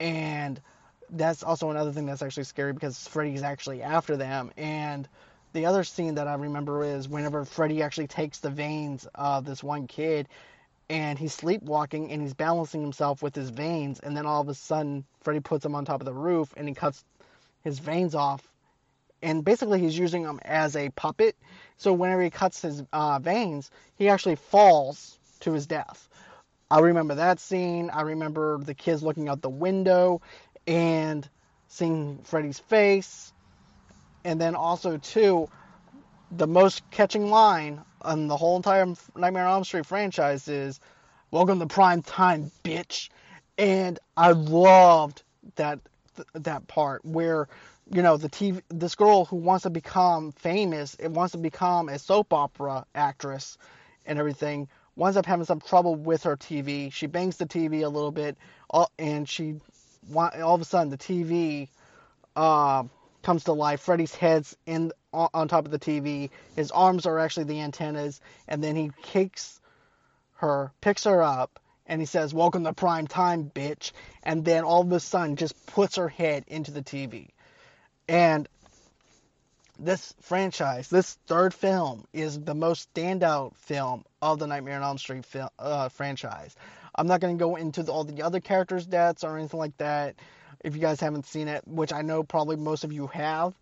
And 0.00 0.60
that's 1.08 1.42
also 1.42 1.70
another 1.70 1.92
thing 1.92 2.04
that's 2.04 2.22
actually 2.22 2.44
scary 2.44 2.74
because 2.74 3.08
Freddy's 3.08 3.42
actually 3.42 3.80
after 3.80 4.18
them. 4.18 4.50
And 4.58 5.08
the 5.52 5.66
other 5.66 5.84
scene 5.84 6.16
that 6.16 6.28
I 6.28 6.34
remember 6.34 6.84
is 6.84 7.08
whenever 7.08 7.44
Freddy 7.44 7.82
actually 7.82 8.06
takes 8.06 8.38
the 8.38 8.50
veins 8.50 9.06
of 9.14 9.44
this 9.44 9.62
one 9.62 9.86
kid 9.86 10.28
and 10.90 11.18
he's 11.18 11.34
sleepwalking 11.34 12.10
and 12.10 12.20
he's 12.22 12.34
balancing 12.34 12.82
himself 12.82 13.22
with 13.22 13.34
his 13.34 13.50
veins 13.50 14.00
and 14.00 14.16
then 14.16 14.26
all 14.26 14.40
of 14.40 14.48
a 14.48 14.54
sudden 14.54 15.04
Freddy 15.20 15.40
puts 15.40 15.64
him 15.64 15.74
on 15.74 15.84
top 15.84 16.00
of 16.00 16.06
the 16.06 16.12
roof 16.12 16.52
and 16.56 16.68
he 16.68 16.74
cuts 16.74 17.04
his 17.64 17.78
veins 17.78 18.14
off. 18.14 18.46
And 19.22 19.44
basically 19.44 19.80
he's 19.80 19.98
using 19.98 20.22
them 20.22 20.38
as 20.44 20.76
a 20.76 20.90
puppet. 20.90 21.36
So 21.76 21.92
whenever 21.92 22.22
he 22.22 22.30
cuts 22.30 22.62
his 22.62 22.82
uh, 22.92 23.18
veins 23.18 23.70
he 23.96 24.08
actually 24.08 24.36
falls 24.36 25.18
to 25.40 25.52
his 25.52 25.66
death. 25.66 26.08
I 26.70 26.80
remember 26.80 27.14
that 27.14 27.40
scene. 27.40 27.90
I 27.90 28.02
remember 28.02 28.58
the 28.58 28.74
kids 28.74 29.02
looking 29.02 29.28
out 29.28 29.40
the 29.40 29.48
window 29.48 30.20
and 30.66 31.26
seeing 31.68 32.18
freddy's 32.24 32.58
face 32.58 33.32
and 34.24 34.40
then 34.40 34.54
also 34.54 34.96
too, 34.98 35.48
the 36.30 36.46
most 36.46 36.88
catching 36.90 37.30
line 37.30 37.80
on 38.02 38.28
the 38.28 38.36
whole 38.36 38.56
entire 38.56 38.86
Nightmare 39.16 39.46
on 39.46 39.54
Elm 39.54 39.64
Street 39.64 39.86
franchise 39.86 40.48
is 40.48 40.80
"Welcome 41.30 41.58
to 41.60 41.66
prime 41.66 42.02
time, 42.02 42.50
bitch," 42.64 43.08
and 43.56 43.98
I 44.16 44.32
loved 44.32 45.22
that 45.56 45.80
that 46.34 46.66
part 46.66 47.04
where 47.04 47.48
you 47.92 48.02
know 48.02 48.16
the 48.16 48.28
TV 48.28 48.62
this 48.68 48.94
girl 48.94 49.24
who 49.24 49.36
wants 49.36 49.62
to 49.62 49.70
become 49.70 50.32
famous 50.32 50.94
it 50.98 51.10
wants 51.10 51.32
to 51.32 51.38
become 51.38 51.88
a 51.88 51.98
soap 51.98 52.32
opera 52.32 52.84
actress 52.94 53.56
and 54.04 54.18
everything 54.18 54.68
winds 54.98 55.16
up 55.16 55.24
having 55.24 55.46
some 55.46 55.60
trouble 55.60 55.94
with 55.94 56.24
her 56.24 56.36
TV. 56.36 56.92
She 56.92 57.06
bangs 57.06 57.36
the 57.36 57.46
TV 57.46 57.84
a 57.84 57.88
little 57.88 58.10
bit, 58.10 58.36
and 58.98 59.28
she 59.28 59.60
all 60.14 60.54
of 60.54 60.60
a 60.60 60.64
sudden 60.64 60.90
the 60.90 60.98
TV 60.98 61.68
uh, 62.34 62.84
comes 63.22 63.44
to 63.44 63.52
life. 63.52 63.80
Freddy's 63.80 64.14
head's 64.14 64.56
in 64.66 64.92
on 65.12 65.48
top 65.48 65.64
of 65.64 65.70
the 65.70 65.78
TV. 65.78 66.30
His 66.54 66.70
arms 66.70 67.06
are 67.06 67.18
actually 67.18 67.44
the 67.44 67.60
antennas, 67.60 68.20
and 68.46 68.62
then 68.62 68.76
he 68.76 68.90
kicks 69.02 69.60
her, 70.34 70.72
picks 70.80 71.04
her 71.04 71.22
up, 71.22 71.58
and 71.86 72.00
he 72.00 72.06
says, 72.06 72.32
"Welcome 72.32 72.64
to 72.64 72.72
prime 72.72 73.06
time, 73.06 73.50
bitch." 73.54 73.92
And 74.22 74.44
then 74.44 74.64
all 74.64 74.82
of 74.82 74.92
a 74.92 75.00
sudden, 75.00 75.36
just 75.36 75.66
puts 75.66 75.96
her 75.96 76.08
head 76.08 76.44
into 76.46 76.70
the 76.70 76.82
TV. 76.82 77.30
And 78.08 78.48
this 79.78 80.14
franchise, 80.20 80.88
this 80.88 81.14
third 81.26 81.54
film, 81.54 82.06
is 82.12 82.40
the 82.40 82.54
most 82.54 82.92
standout 82.92 83.54
film 83.56 84.04
of 84.20 84.38
the 84.38 84.46
Nightmare 84.46 84.76
on 84.76 84.82
Elm 84.82 84.98
Street 84.98 85.24
film, 85.24 85.48
uh, 85.58 85.88
franchise. 85.88 86.56
I'm 86.94 87.06
not 87.06 87.20
going 87.20 87.38
to 87.38 87.42
go 87.42 87.56
into 87.56 87.84
the, 87.84 87.92
all 87.92 88.04
the 88.04 88.22
other 88.22 88.40
characters' 88.40 88.86
deaths 88.86 89.22
or 89.22 89.38
anything 89.38 89.60
like 89.60 89.76
that 89.78 90.16
if 90.60 90.74
you 90.74 90.80
guys 90.80 91.00
haven't 91.00 91.26
seen 91.26 91.48
it, 91.48 91.66
which 91.66 91.92
I 91.92 92.02
know 92.02 92.22
probably 92.22 92.56
most 92.56 92.84
of 92.84 92.92
you 92.92 93.06
have. 93.08 93.54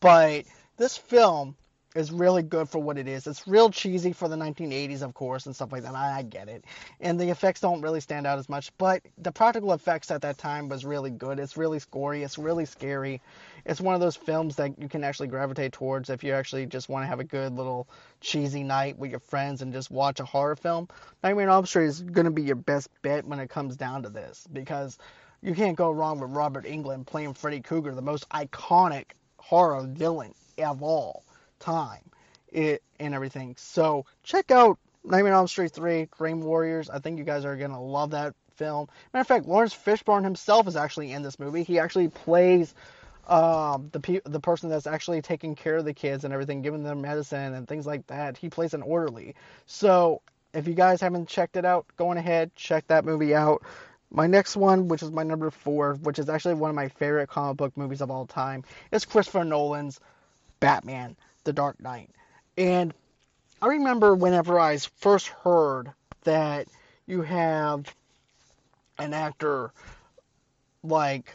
But 0.00 0.44
this 0.76 0.96
film 0.96 1.56
is 1.94 2.10
really 2.10 2.42
good 2.42 2.68
for 2.68 2.80
what 2.80 2.98
it 2.98 3.06
is. 3.06 3.26
It's 3.26 3.46
real 3.46 3.70
cheesy 3.70 4.12
for 4.12 4.28
the 4.28 4.36
1980s, 4.36 5.02
of 5.02 5.14
course, 5.14 5.46
and 5.46 5.54
stuff 5.54 5.70
like 5.70 5.84
that. 5.84 5.94
I, 5.94 6.18
I, 6.18 6.22
get 6.22 6.48
it. 6.48 6.64
And 7.00 7.20
the 7.20 7.30
effects 7.30 7.60
don't 7.60 7.82
really 7.82 8.00
stand 8.00 8.26
out 8.26 8.38
as 8.38 8.48
much, 8.48 8.72
but 8.78 9.02
the 9.16 9.30
practical 9.30 9.72
effects 9.72 10.10
at 10.10 10.22
that 10.22 10.36
time 10.36 10.68
was 10.68 10.84
really 10.84 11.10
good. 11.10 11.38
It's 11.38 11.56
really 11.56 11.80
gory. 11.92 12.24
It's 12.24 12.36
really 12.36 12.64
scary. 12.64 13.22
It's 13.64 13.80
one 13.80 13.94
of 13.94 14.00
those 14.00 14.16
films 14.16 14.56
that 14.56 14.78
you 14.80 14.88
can 14.88 15.04
actually 15.04 15.28
gravitate 15.28 15.72
towards 15.72 16.10
if 16.10 16.24
you 16.24 16.32
actually 16.32 16.66
just 16.66 16.88
want 16.88 17.04
to 17.04 17.06
have 17.06 17.20
a 17.20 17.24
good 17.24 17.54
little 17.54 17.88
cheesy 18.20 18.64
night 18.64 18.98
with 18.98 19.10
your 19.10 19.20
friends 19.20 19.62
and 19.62 19.72
just 19.72 19.90
watch 19.90 20.18
a 20.18 20.24
horror 20.24 20.56
film. 20.56 20.88
Nightmare 21.22 21.48
on 21.48 21.54
Elm 21.54 21.66
Street 21.66 21.86
is 21.86 22.00
going 22.02 22.26
to 22.26 22.32
be 22.32 22.42
your 22.42 22.56
best 22.56 22.88
bet 23.02 23.24
when 23.24 23.38
it 23.38 23.48
comes 23.48 23.76
down 23.76 24.02
to 24.02 24.08
this 24.08 24.46
because 24.52 24.98
you 25.44 25.54
can't 25.54 25.76
go 25.76 25.90
wrong 25.90 26.18
with 26.18 26.30
Robert 26.30 26.64
Englund 26.64 27.06
playing 27.06 27.34
Freddy 27.34 27.60
Krueger, 27.60 27.94
the 27.94 28.02
most 28.02 28.28
iconic 28.30 29.10
horror 29.36 29.84
villain 29.86 30.34
of 30.58 30.82
all 30.82 31.22
time 31.60 32.00
it, 32.50 32.82
and 32.98 33.14
everything. 33.14 33.54
So 33.58 34.06
check 34.22 34.50
out 34.50 34.78
Nightmare 35.04 35.34
on 35.34 35.40
Elm 35.40 35.48
Street 35.48 35.72
3, 35.72 36.08
Dream 36.16 36.40
Warriors. 36.40 36.88
I 36.88 36.98
think 36.98 37.18
you 37.18 37.24
guys 37.24 37.44
are 37.44 37.56
to 37.56 37.78
love 37.78 38.12
that 38.12 38.34
film. 38.56 38.88
Matter 39.12 39.20
of 39.20 39.26
fact, 39.26 39.46
Laurence 39.46 39.74
Fishburne 39.74 40.24
himself 40.24 40.66
is 40.66 40.76
actually 40.76 41.12
in 41.12 41.22
this 41.22 41.38
movie. 41.38 41.62
He 41.62 41.78
actually 41.78 42.08
plays 42.08 42.74
um, 43.26 43.90
the 43.92 44.00
pe- 44.00 44.20
the 44.24 44.40
person 44.40 44.70
that's 44.70 44.86
actually 44.86 45.20
taking 45.20 45.54
care 45.54 45.76
of 45.76 45.84
the 45.84 45.94
kids 45.94 46.24
and 46.24 46.32
everything, 46.32 46.62
giving 46.62 46.82
them 46.82 47.02
medicine 47.02 47.54
and 47.54 47.68
things 47.68 47.86
like 47.86 48.06
that. 48.06 48.38
He 48.38 48.48
plays 48.48 48.72
an 48.72 48.82
orderly. 48.82 49.34
So 49.66 50.22
if 50.54 50.68
you 50.68 50.74
guys 50.74 51.00
haven't 51.00 51.28
checked 51.28 51.56
it 51.56 51.64
out, 51.64 51.86
going 51.96 52.16
ahead, 52.16 52.54
check 52.54 52.86
that 52.86 53.04
movie 53.04 53.34
out. 53.34 53.62
My 54.14 54.28
next 54.28 54.56
one, 54.56 54.86
which 54.86 55.02
is 55.02 55.10
my 55.10 55.24
number 55.24 55.50
four, 55.50 55.94
which 55.94 56.20
is 56.20 56.28
actually 56.28 56.54
one 56.54 56.70
of 56.70 56.76
my 56.76 56.88
favorite 56.88 57.28
comic 57.28 57.56
book 57.56 57.76
movies 57.76 58.00
of 58.00 58.12
all 58.12 58.26
time, 58.26 58.62
is 58.92 59.04
Christopher 59.04 59.42
Nolan's 59.42 59.98
Batman: 60.60 61.16
The 61.42 61.52
Dark 61.52 61.80
Knight. 61.80 62.10
And 62.56 62.94
I 63.60 63.66
remember 63.66 64.14
whenever 64.14 64.60
I 64.60 64.78
first 64.78 65.26
heard 65.26 65.92
that 66.22 66.68
you 67.06 67.22
have 67.22 67.92
an 69.00 69.14
actor 69.14 69.72
like 70.84 71.34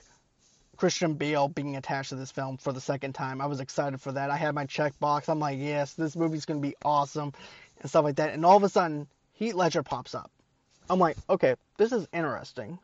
Christian 0.77 1.15
Bale 1.15 1.49
being 1.49 1.75
attached 1.75 2.09
to 2.09 2.15
this 2.15 2.31
film 2.31 2.55
for 2.55 2.71
the 2.71 2.79
second 2.79 3.11
time. 3.11 3.41
I 3.41 3.47
was 3.47 3.59
excited 3.59 3.99
for 3.99 4.13
that. 4.13 4.29
I 4.29 4.37
had 4.37 4.55
my 4.55 4.65
checkbox. 4.65 5.27
I'm 5.27 5.39
like, 5.39 5.59
yes, 5.59 5.95
this 5.95 6.15
movie's 6.15 6.45
gonna 6.45 6.61
be 6.61 6.77
awesome 6.85 7.33
and 7.81 7.89
stuff 7.89 8.05
like 8.05 8.15
that. 8.15 8.33
And 8.33 8.45
all 8.45 8.55
of 8.55 8.63
a 8.63 8.69
sudden, 8.69 9.05
Heath 9.33 9.53
Ledger 9.53 9.83
pops 9.83 10.15
up. 10.15 10.31
I'm 10.89 10.99
like, 10.99 11.17
okay, 11.29 11.55
this 11.77 11.91
is 11.91 12.07
interesting. 12.13 12.79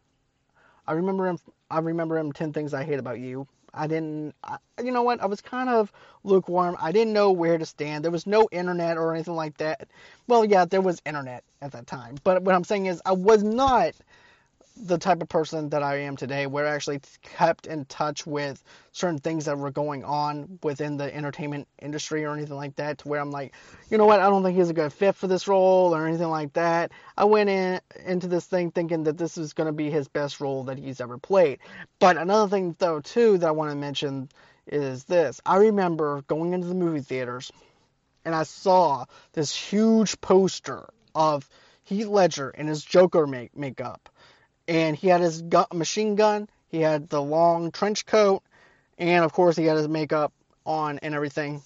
I 0.87 0.93
remember 0.93 1.27
him. 1.27 1.39
I 1.71 1.79
remember 1.79 2.17
him. 2.17 2.31
Ten 2.31 2.53
things 2.53 2.73
I 2.73 2.83
hate 2.83 2.99
about 2.99 3.19
you. 3.19 3.47
I 3.73 3.87
didn't. 3.87 4.33
I, 4.43 4.57
you 4.83 4.91
know 4.91 5.03
what? 5.03 5.21
I 5.21 5.25
was 5.25 5.41
kind 5.41 5.69
of 5.69 5.91
lukewarm. 6.23 6.77
I 6.79 6.91
didn't 6.91 7.13
know 7.13 7.31
where 7.31 7.57
to 7.57 7.65
stand. 7.65 8.03
There 8.03 8.11
was 8.11 8.27
no 8.27 8.47
internet 8.51 8.97
or 8.97 9.13
anything 9.13 9.35
like 9.35 9.57
that. 9.57 9.87
Well, 10.27 10.45
yeah, 10.45 10.65
there 10.65 10.81
was 10.81 11.01
internet 11.05 11.43
at 11.61 11.71
that 11.71 11.87
time. 11.87 12.15
But 12.23 12.43
what 12.43 12.55
I'm 12.55 12.63
saying 12.63 12.85
is, 12.85 13.01
I 13.05 13.13
was 13.13 13.43
not 13.43 13.93
the 14.77 14.97
type 14.97 15.21
of 15.21 15.29
person 15.29 15.69
that 15.69 15.83
I 15.83 15.99
am 16.01 16.17
today, 16.17 16.47
where 16.47 16.67
I 16.67 16.75
actually 16.75 16.99
kept 17.21 17.65
in 17.65 17.85
touch 17.85 18.27
with 18.27 18.61
certain 18.91 19.19
things 19.19 19.45
that 19.45 19.57
were 19.57 19.71
going 19.71 20.03
on 20.03 20.59
within 20.63 20.97
the 20.97 21.13
entertainment 21.15 21.67
industry 21.81 22.25
or 22.25 22.33
anything 22.33 22.57
like 22.57 22.75
that, 22.75 22.97
to 22.99 23.07
where 23.07 23.21
I'm 23.21 23.31
like, 23.31 23.53
you 23.89 23.97
know 23.97 24.05
what, 24.05 24.19
I 24.19 24.29
don't 24.29 24.43
think 24.43 24.57
he's 24.57 24.69
a 24.69 24.73
good 24.73 24.91
fit 24.91 25.15
for 25.15 25.27
this 25.27 25.47
role 25.47 25.95
or 25.95 26.05
anything 26.05 26.29
like 26.29 26.53
that. 26.53 26.91
I 27.17 27.23
went 27.23 27.49
in 27.49 27.79
into 28.05 28.27
this 28.27 28.45
thing 28.45 28.71
thinking 28.71 29.03
that 29.03 29.17
this 29.17 29.37
is 29.37 29.53
going 29.53 29.67
to 29.67 29.73
be 29.73 29.89
his 29.89 30.07
best 30.09 30.41
role 30.41 30.65
that 30.65 30.77
he's 30.77 30.99
ever 30.99 31.17
played. 31.17 31.59
But 31.99 32.17
another 32.17 32.49
thing, 32.49 32.75
though, 32.77 32.99
too, 32.99 33.37
that 33.37 33.47
I 33.47 33.51
want 33.51 33.71
to 33.71 33.77
mention 33.77 34.29
is 34.67 35.05
this: 35.05 35.39
I 35.45 35.57
remember 35.57 36.21
going 36.23 36.53
into 36.53 36.67
the 36.67 36.75
movie 36.75 37.01
theaters, 37.01 37.51
and 38.25 38.35
I 38.35 38.43
saw 38.43 39.05
this 39.33 39.55
huge 39.55 40.19
poster 40.19 40.89
of 41.13 41.47
Heath 41.83 42.07
Ledger 42.07 42.49
in 42.49 42.67
his 42.67 42.83
Joker 42.83 43.25
make- 43.25 43.55
makeup 43.55 44.09
and 44.67 44.95
he 44.95 45.07
had 45.07 45.21
his 45.21 45.43
machine 45.73 46.15
gun, 46.15 46.47
he 46.67 46.81
had 46.81 47.09
the 47.09 47.21
long 47.21 47.71
trench 47.71 48.05
coat, 48.05 48.43
and 48.97 49.23
of 49.23 49.33
course 49.33 49.55
he 49.55 49.65
had 49.65 49.77
his 49.77 49.87
makeup 49.87 50.33
on 50.65 50.99
and 50.99 51.13
everything. 51.13 51.61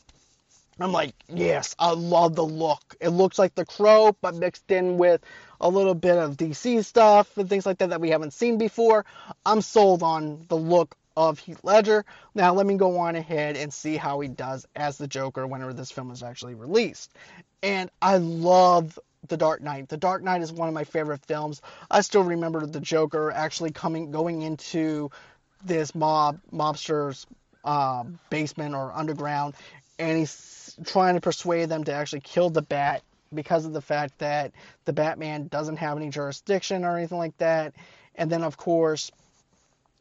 I'm 0.81 0.91
like, 0.93 1.13
yes, 1.27 1.75
I 1.77 1.91
love 1.91 2.35
the 2.35 2.45
look. 2.45 2.95
It 3.01 3.09
looks 3.09 3.37
like 3.37 3.53
the 3.53 3.65
Crow, 3.65 4.15
but 4.21 4.35
mixed 4.35 4.71
in 4.71 4.97
with 4.97 5.21
a 5.59 5.67
little 5.67 5.93
bit 5.93 6.17
of 6.17 6.37
DC 6.37 6.85
stuff 6.85 7.37
and 7.37 7.49
things 7.49 7.65
like 7.65 7.79
that 7.79 7.89
that 7.89 7.99
we 7.99 8.11
haven't 8.11 8.31
seen 8.31 8.57
before. 8.57 9.05
I'm 9.45 9.61
sold 9.61 10.03
on 10.03 10.45
the 10.47 10.55
look 10.55 10.95
of 11.17 11.37
Heath 11.37 11.59
Ledger. 11.63 12.05
Now 12.33 12.53
let 12.53 12.65
me 12.65 12.75
go 12.75 12.97
on 12.99 13.17
ahead 13.17 13.57
and 13.57 13.73
see 13.73 13.97
how 13.97 14.21
he 14.21 14.29
does 14.29 14.65
as 14.73 14.97
the 14.97 15.07
Joker 15.07 15.45
whenever 15.45 15.73
this 15.73 15.91
film 15.91 16.11
is 16.11 16.23
actually 16.23 16.55
released. 16.55 17.11
And 17.61 17.89
I 18.01 18.17
love 18.17 18.97
the 19.27 19.37
Dark 19.37 19.61
Knight. 19.61 19.89
The 19.89 19.97
Dark 19.97 20.23
Knight 20.23 20.41
is 20.41 20.51
one 20.51 20.67
of 20.67 20.73
my 20.73 20.83
favorite 20.83 21.25
films. 21.25 21.61
I 21.89 22.01
still 22.01 22.23
remember 22.23 22.65
the 22.65 22.79
Joker 22.79 23.31
actually 23.31 23.71
coming 23.71 24.11
going 24.11 24.41
into 24.41 25.11
this 25.63 25.93
mob 25.93 26.39
mobster's 26.51 27.27
uh, 27.65 28.03
basement 28.29 28.75
or 28.75 28.93
underground, 28.93 29.55
and 29.97 30.17
he's 30.17 30.77
trying 30.85 31.15
to 31.15 31.21
persuade 31.21 31.69
them 31.69 31.83
to 31.83 31.93
actually 31.93 32.21
kill 32.21 32.49
the 32.49 32.61
Bat 32.61 33.03
because 33.33 33.65
of 33.65 33.73
the 33.73 33.81
fact 33.81 34.17
that 34.19 34.51
the 34.85 34.93
Batman 34.93 35.47
doesn't 35.47 35.77
have 35.77 35.97
any 35.97 36.09
jurisdiction 36.09 36.83
or 36.83 36.97
anything 36.97 37.17
like 37.17 37.37
that. 37.37 37.73
And 38.15 38.31
then 38.31 38.43
of 38.43 38.57
course 38.57 39.11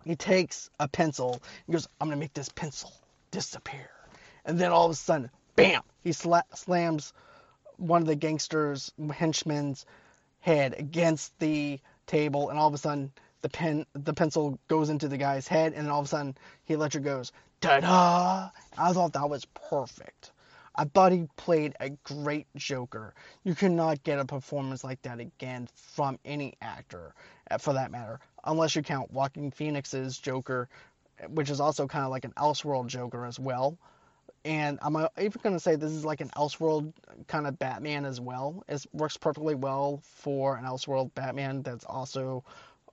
he 0.05 0.17
takes 0.17 0.71
a 0.81 0.89
pencil 0.89 1.43
He 1.67 1.73
goes, 1.73 1.89
"I'm 2.01 2.09
gonna 2.09 2.21
make 2.21 2.35
this 2.35 2.49
pencil 2.49 2.93
disappear." 3.31 3.91
And 4.45 4.59
then 4.59 4.71
all 4.73 4.87
of 4.87 4.93
a 4.93 4.95
sudden, 4.95 5.31
bam! 5.57 5.83
He 6.03 6.11
sla- 6.11 6.43
slams 6.55 7.13
one 7.79 8.03
of 8.03 8.09
the 8.09 8.17
gangsters' 8.17 8.93
henchmen's 9.15 9.87
head 10.41 10.75
against 10.79 11.39
the 11.39 11.81
table, 12.07 12.51
and 12.51 12.59
all 12.59 12.69
of 12.69 12.75
a 12.75 12.79
sudden 12.79 13.13
the 13.41 13.49
pen 13.49 13.87
the 13.93 14.15
pencil 14.15 14.59
goes 14.69 14.89
into 14.91 15.09
the 15.09 15.17
guy's 15.17 15.49
head, 15.49 15.73
and 15.75 15.89
all 15.89 16.01
of 16.01 16.07
a 16.07 16.09
sudden 16.09 16.37
he 16.65 16.77
Ledger 16.77 17.01
goes 17.01 17.33
ta-da! 17.61 18.51
I 18.77 18.93
thought 18.93 19.15
that 19.15 19.31
was 19.31 19.45
perfect. 19.47 20.33
I 20.75 20.85
thought 20.85 21.11
he 21.11 21.27
played 21.37 21.75
a 21.81 21.91
great 22.05 22.47
Joker. 22.55 23.15
You 23.43 23.57
cannot 23.57 24.05
get 24.05 24.21
a 24.21 24.25
performance 24.25 24.85
like 24.85 25.03
that 25.03 25.19
again 25.19 25.69
from 25.75 26.21
any 26.25 26.55
actor, 26.61 27.15
uh, 27.51 27.59
for 27.59 27.73
that 27.73 27.91
matter, 27.91 28.21
unless 28.45 28.77
you 28.77 28.83
count 28.83 29.11
Joaquin 29.11 29.51
Phoenix's 29.51 30.19
Joker, 30.19 30.69
which 31.29 31.51
is 31.51 31.59
also 31.59 31.89
kind 31.89 32.05
of 32.05 32.13
like 32.13 32.25
an 32.25 32.33
Elseworld 32.37 32.87
Joker 32.87 33.27
as 33.27 33.41
well 33.41 33.77
and 34.49 34.79
I'm 34.81 34.97
even 35.21 35.41
going 35.43 35.55
to 35.55 35.61
say 35.61 35.77
this 35.77 35.93
is 35.93 36.07
like 36.07 36.23
an 36.23 36.31
Elseworld 36.31 36.95
kind 37.27 37.47
of 37.47 37.59
Batman 37.59 38.07
as 38.07 38.19
well. 38.19 38.65
It 38.67 38.83
works 38.95 39.19
perfectly 39.19 39.55
well 39.55 40.01
for 40.03 40.57
an 40.57 40.65
Elseworld 40.65 41.15
Batman 41.15 41.61
that's 41.61 41.85
also 41.85 42.45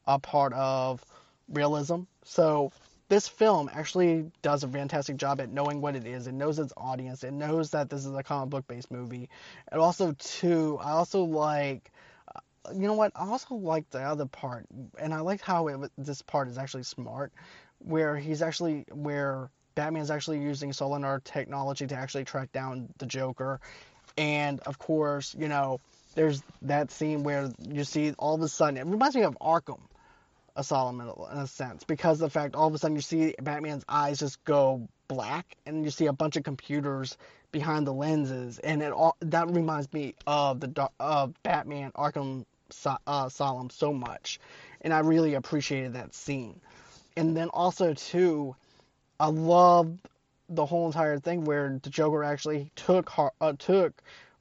a 0.05 0.19
part 0.19 0.51
of 0.51 1.01
realism. 1.47 2.01
So 2.25 2.73
this 3.07 3.29
film 3.29 3.69
actually 3.73 4.29
does 4.41 4.65
a 4.65 4.67
fantastic 4.67 5.15
job 5.15 5.39
at 5.39 5.49
knowing 5.49 5.79
what 5.79 5.95
it 5.95 6.05
is. 6.05 6.27
It 6.27 6.33
knows 6.33 6.59
its 6.59 6.73
audience. 6.75 7.23
It 7.23 7.31
knows 7.31 7.71
that 7.71 7.89
this 7.89 8.05
is 8.05 8.13
a 8.13 8.21
comic 8.21 8.49
book 8.49 8.67
based 8.67 8.91
movie. 8.91 9.29
And 9.71 9.79
also, 9.79 10.11
too, 10.19 10.77
I 10.81 10.91
also 10.91 11.23
like. 11.23 11.89
Uh, 12.35 12.71
you 12.73 12.85
know 12.85 12.95
what? 12.95 13.13
I 13.15 13.27
also 13.27 13.55
like 13.55 13.89
the 13.91 14.01
other 14.01 14.25
part, 14.25 14.65
and 14.99 15.13
I 15.13 15.21
like 15.21 15.39
how 15.39 15.69
it, 15.69 15.91
this 15.97 16.21
part 16.21 16.49
is 16.49 16.57
actually 16.57 16.83
smart, 16.83 17.31
where 17.77 18.17
he's 18.17 18.41
actually 18.41 18.85
where 18.91 19.49
Batman's 19.75 20.09
actually 20.09 20.39
using 20.39 20.73
Sonar 20.73 21.19
technology 21.19 21.85
to 21.87 21.95
actually 21.95 22.23
track 22.23 22.51
down 22.51 22.89
the 22.97 23.05
Joker. 23.05 23.59
And 24.17 24.59
of 24.61 24.79
course, 24.79 25.35
you 25.37 25.49
know, 25.49 25.79
there's 26.15 26.41
that 26.61 26.91
scene 26.91 27.23
where 27.23 27.51
you 27.59 27.83
see 27.83 28.13
all 28.17 28.35
of 28.35 28.41
a 28.41 28.47
sudden, 28.47 28.77
it 28.77 28.85
reminds 28.85 29.15
me 29.15 29.23
of 29.23 29.37
Arkham 29.39 29.81
Asylum 30.55 31.01
in 31.01 31.37
a 31.37 31.47
sense, 31.47 31.83
because 31.83 32.17
the 32.17 32.29
fact 32.29 32.55
all 32.55 32.67
of 32.69 32.73
a 32.73 32.77
sudden 32.77 32.95
you 32.95 33.01
see 33.01 33.35
Batman's 33.41 33.83
eyes 33.89 34.19
just 34.19 34.41
go 34.45 34.87
black 35.09 35.57
and 35.65 35.83
you 35.83 35.91
see 35.91 36.05
a 36.05 36.13
bunch 36.13 36.37
of 36.37 36.43
computers 36.43 37.17
behind 37.51 37.85
the 37.85 37.93
lenses. 37.93 38.59
And 38.59 38.81
it 38.81 38.93
all 38.93 39.17
that 39.19 39.49
reminds 39.49 39.91
me 39.91 40.15
of 40.25 40.61
the 40.61 40.89
of 40.97 41.33
Batman 41.43 41.91
Arkham 41.91 42.45
uh, 42.85 43.25
Asylum 43.27 43.69
so 43.69 43.91
much. 43.91 44.39
And 44.79 44.93
I 44.93 44.99
really 44.99 45.33
appreciated 45.33 45.93
that 45.93 46.15
scene. 46.15 46.61
And 47.17 47.35
then 47.35 47.49
also, 47.49 47.93
too, 47.93 48.55
I 49.19 49.27
love 49.27 49.97
the 50.49 50.65
whole 50.65 50.87
entire 50.87 51.19
thing 51.19 51.45
where 51.45 51.79
the 51.81 51.89
Joker 51.89 52.23
actually 52.23 52.71
took 52.75 53.11
uh, 53.17 53.53
took 53.57 53.93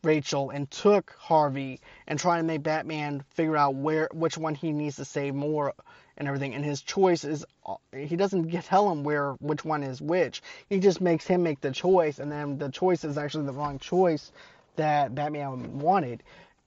Rachel 0.03 0.51
and 0.51 0.71
took 0.71 1.15
Harvey 1.19 1.81
and 2.07 2.19
trying 2.19 2.43
to 2.43 2.47
make 2.47 2.63
Batman 2.65 3.25
figure 3.31 3.57
out 3.57 3.77
where 3.77 4.09
which 4.13 4.37
one 4.37 4.55
he 4.55 4.73
needs 4.73 4.97
to 4.97 5.05
save 5.05 5.35
more 5.35 5.73
and 6.17 6.27
everything. 6.27 6.55
And 6.55 6.65
his 6.65 6.83
choice 6.83 7.25
is 7.25 7.47
uh, 7.65 7.77
he 7.97 8.17
doesn't 8.17 8.51
tell 8.65 8.91
him 8.91 9.05
where 9.05 9.33
which 9.35 9.65
one 9.65 9.85
is 9.85 10.03
which. 10.03 10.43
He 10.69 10.81
just 10.81 11.01
makes 11.01 11.27
him 11.27 11.45
make 11.45 11.61
the 11.61 11.71
choice, 11.71 12.19
and 12.19 12.31
then 12.31 12.59
the 12.59 12.69
choice 12.69 13.05
is 13.05 13.17
actually 13.17 13.47
the 13.47 13.53
wrong 13.53 13.79
choice 13.79 14.33
that 14.75 15.15
Batman 15.15 15.79
wanted. 15.79 16.23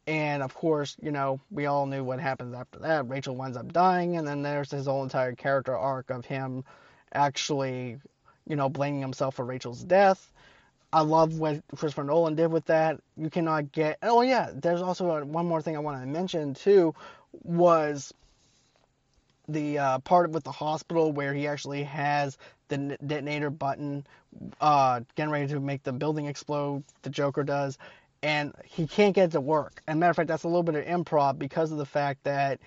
And 0.07 0.41
of 0.41 0.53
course, 0.55 0.95
you 1.01 1.11
know, 1.11 1.41
we 1.51 1.65
all 1.65 1.85
knew 1.85 2.05
what 2.05 2.21
happens 2.21 2.55
after 2.55 2.79
that. 2.79 3.09
Rachel 3.09 3.35
winds 3.35 3.57
up 3.57 3.73
dying, 3.73 4.15
and 4.15 4.25
then 4.25 4.41
there's 4.41 4.71
his 4.71 4.85
whole 4.85 5.03
entire 5.03 5.35
character 5.35 5.77
arc 5.77 6.09
of 6.09 6.25
him 6.25 6.63
actually, 7.13 7.99
you 8.47 8.55
know, 8.55 8.69
blaming 8.69 9.01
himself 9.01 9.35
for 9.35 9.45
Rachel's 9.45 9.83
death. 9.83 10.31
I 10.93 11.01
love 11.01 11.37
what 11.37 11.61
Christopher 11.75 12.03
Nolan 12.03 12.35
did 12.35 12.47
with 12.47 12.65
that. 12.65 12.99
You 13.17 13.29
cannot 13.29 13.71
get. 13.71 13.97
Oh 14.01 14.21
yeah, 14.21 14.51
there's 14.53 14.81
also 14.81 15.11
a, 15.11 15.25
one 15.25 15.45
more 15.45 15.61
thing 15.61 15.75
I 15.75 15.79
want 15.79 16.01
to 16.01 16.07
mention 16.07 16.53
too, 16.53 16.95
was 17.43 18.13
the 19.49 19.77
uh, 19.77 19.99
part 19.99 20.31
with 20.31 20.43
the 20.43 20.51
hospital 20.51 21.11
where 21.11 21.33
he 21.33 21.47
actually 21.47 21.83
has 21.83 22.37
the 22.69 22.97
detonator 23.05 23.49
button, 23.49 24.05
uh, 24.59 25.01
getting 25.15 25.31
ready 25.31 25.47
to 25.47 25.59
make 25.59 25.83
the 25.83 25.93
building 25.93 26.25
explode. 26.25 26.83
The 27.01 27.09
Joker 27.09 27.43
does, 27.43 27.77
and 28.23 28.53
he 28.65 28.87
can't 28.87 29.15
get 29.15 29.25
it 29.25 29.31
to 29.31 29.41
work. 29.41 29.81
And 29.87 29.99
matter 29.99 30.11
of 30.11 30.15
fact, 30.15 30.27
that's 30.27 30.43
a 30.43 30.47
little 30.47 30.63
bit 30.63 30.75
of 30.75 30.85
improv 30.85 31.37
because 31.37 31.71
of 31.71 31.77
the 31.77 31.85
fact 31.85 32.23
that 32.23 32.59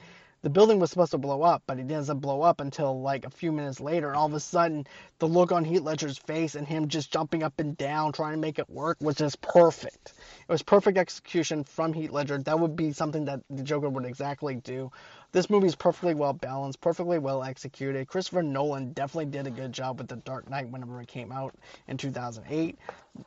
the 0.43 0.51
building 0.51 0.79
was 0.79 0.91
supposed 0.91 1.11
to 1.11 1.19
blow 1.19 1.43
up, 1.43 1.63
but 1.67 1.79
it 1.79 1.87
doesn't 1.87 2.21
blow 2.21 2.41
up 2.41 2.61
until 2.61 3.01
like 3.03 3.27
a 3.27 3.31
few 3.31 3.53
minutes 3.53 3.79
later. 3.79 4.15
All 4.15 4.27
of 4.27 4.33
a 4.33 4.41
sudden, 4.41 4.87
the 5.19 5.29
look 5.29 5.53
on 5.53 5.65
Heath 5.65 5.83
Ledger's 5.83 6.17
face 6.17 6.55
and 6.55 6.67
him 6.67 6.89
just 6.89 7.13
jumping 7.13 7.43
up 7.43 7.61
and 7.61 7.77
down 7.77 8.13
trying 8.13 8.33
to 8.33 8.39
make 8.39 8.59
it 8.59 8.71
work 8.71 8.97
was 9.03 9.17
just 9.17 9.43
perfect. 9.43 10.15
It 10.49 10.53
was 10.53 10.63
perfect 10.63 10.97
execution 10.97 11.63
from 11.65 11.93
Heath 11.93 12.11
Ledger. 12.11 12.39
That 12.39 12.59
would 12.59 12.75
be 12.75 12.93
something 12.93 13.27
that 13.27 13.41
the 13.51 13.63
Joker 13.63 13.91
would 13.91 14.07
exactly 14.07 14.55
do. 14.55 14.91
This 15.33 15.51
movie 15.51 15.67
is 15.67 15.77
perfectly 15.77 16.15
well 16.15 16.33
balanced, 16.33 16.81
perfectly 16.81 17.19
well 17.19 17.45
executed. 17.45 18.09
Christopher 18.09 18.43
Nolan 18.43 18.95
definitely 18.95 19.27
did 19.27 19.47
a 19.47 19.51
good 19.51 19.73
job 19.73 19.99
with 19.99 20.09
The 20.09 20.17
Dark 20.17 20.49
Knight 20.49 20.71
whenever 20.71 21.01
it 21.03 21.09
came 21.09 21.33
out 21.33 21.55
in 21.87 21.99
2008. 21.99 22.79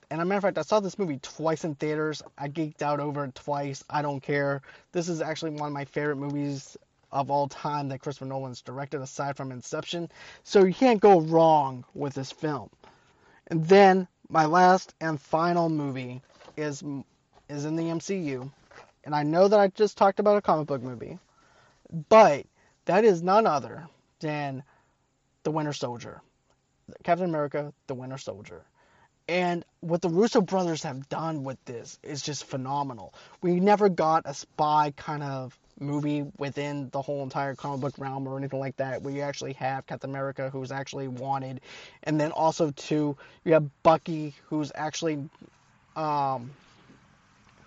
And 0.10 0.20
a 0.20 0.26
matter 0.26 0.38
of 0.38 0.44
fact, 0.44 0.58
I 0.58 0.64
saw 0.64 0.80
this 0.80 0.98
movie 0.98 1.20
twice 1.22 1.64
in 1.64 1.76
theaters. 1.76 2.24
I 2.38 2.50
geeked 2.50 2.82
out 2.82 3.00
over 3.00 3.24
it 3.26 3.36
twice. 3.36 3.84
I 3.90 4.02
don't 4.02 4.20
care. 4.20 4.64
This 4.92 5.08
is 5.08 5.22
actually 5.22 5.52
one 5.52 5.68
of 5.68 5.74
my 5.74 5.86
favorite 5.86 6.18
movies 6.18 6.76
of 7.14 7.30
all 7.32 7.48
time 7.48 7.88
that 7.90 8.00
Christopher 8.00 8.26
Nolan's 8.26 8.62
directed, 8.62 9.00
aside 9.00 9.38
from 9.38 9.52
Inception. 9.52 10.10
So 10.44 10.66
you 10.66 10.74
can't 10.74 11.00
go 11.00 11.22
wrong 11.22 11.86
with 11.94 12.16
this 12.16 12.32
film. 12.32 12.70
And 13.48 13.66
then 13.66 14.08
my 14.30 14.46
last 14.46 14.96
and 15.00 15.22
final 15.22 15.70
movie 15.70 16.22
is 16.58 16.84
is 17.50 17.66
in 17.66 17.76
the 17.76 17.84
MCU, 17.84 18.52
and 19.04 19.14
I 19.14 19.24
know 19.24 19.48
that 19.48 19.60
I 19.60 19.68
just 19.68 19.98
talked 19.98 20.20
about 20.20 20.38
a 20.38 20.42
comic 20.42 20.68
book 20.68 20.82
movie, 20.82 21.20
but 22.10 22.46
that 22.86 23.06
is 23.06 23.22
none 23.22 23.46
other 23.46 23.86
than 24.20 24.64
The 25.44 25.52
Winter 25.52 25.74
Soldier. 25.74 26.22
Captain 27.04 27.30
America, 27.30 27.74
The 27.88 27.94
Winter 27.94 28.18
Soldier. 28.18 28.64
And 29.28 29.64
what 29.80 30.02
the 30.02 30.10
Russo 30.10 30.42
brothers 30.42 30.84
have 30.84 31.08
done 31.08 31.44
with 31.44 31.64
this 31.66 31.98
is 32.04 32.22
just 32.22 32.46
phenomenal. 32.46 33.14
We 33.42 33.60
never 33.60 33.90
got 33.90 34.24
a 34.26 34.34
spy 34.34 34.94
kind 34.98 35.24
of 35.24 35.58
movie 35.80 36.26
within 36.38 36.90
the 36.90 37.02
whole 37.02 37.24
entire 37.24 37.56
comic 37.56 37.82
book 37.82 37.94
realm 37.98 38.28
or 38.28 38.38
anything 38.38 38.60
like 38.60 38.78
that. 38.78 39.02
We 39.02 39.22
actually 39.22 39.54
have 39.54 39.88
Captain 39.88 40.10
America 40.10 40.50
who's 40.50 40.72
actually 40.72 41.08
wanted, 41.08 41.62
and 42.04 42.20
then 42.20 42.32
also 42.32 42.72
too 42.72 43.18
you 43.44 43.54
have 43.54 43.70
Bucky 43.82 44.36
who's 44.50 44.72
actually 44.76 45.30
um, 45.96 46.52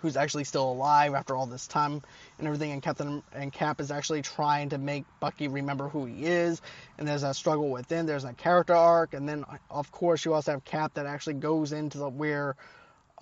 who's 0.01 0.17
actually 0.17 0.43
still 0.43 0.71
alive 0.71 1.13
after 1.13 1.35
all 1.35 1.45
this 1.45 1.67
time 1.67 2.01
and 2.37 2.47
everything 2.47 2.71
and 2.71 2.81
Captain 2.81 3.23
and 3.33 3.51
Cap 3.51 3.81
is 3.81 3.91
actually 3.91 4.21
trying 4.21 4.69
to 4.69 4.77
make 4.77 5.05
Bucky 5.19 5.47
remember 5.47 5.87
who 5.89 6.05
he 6.05 6.25
is 6.25 6.61
and 6.97 7.07
there's 7.07 7.23
a 7.23 7.33
struggle 7.33 7.69
within 7.69 8.05
there's 8.05 8.23
a 8.23 8.33
character 8.33 8.75
arc 8.75 9.13
and 9.13 9.27
then 9.27 9.45
of 9.69 9.91
course 9.91 10.25
you 10.25 10.33
also 10.33 10.51
have 10.51 10.65
Cap 10.65 10.93
that 10.95 11.05
actually 11.05 11.35
goes 11.35 11.71
into 11.71 11.97
the 11.97 12.09
where 12.09 12.55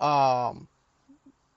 um 0.00 0.68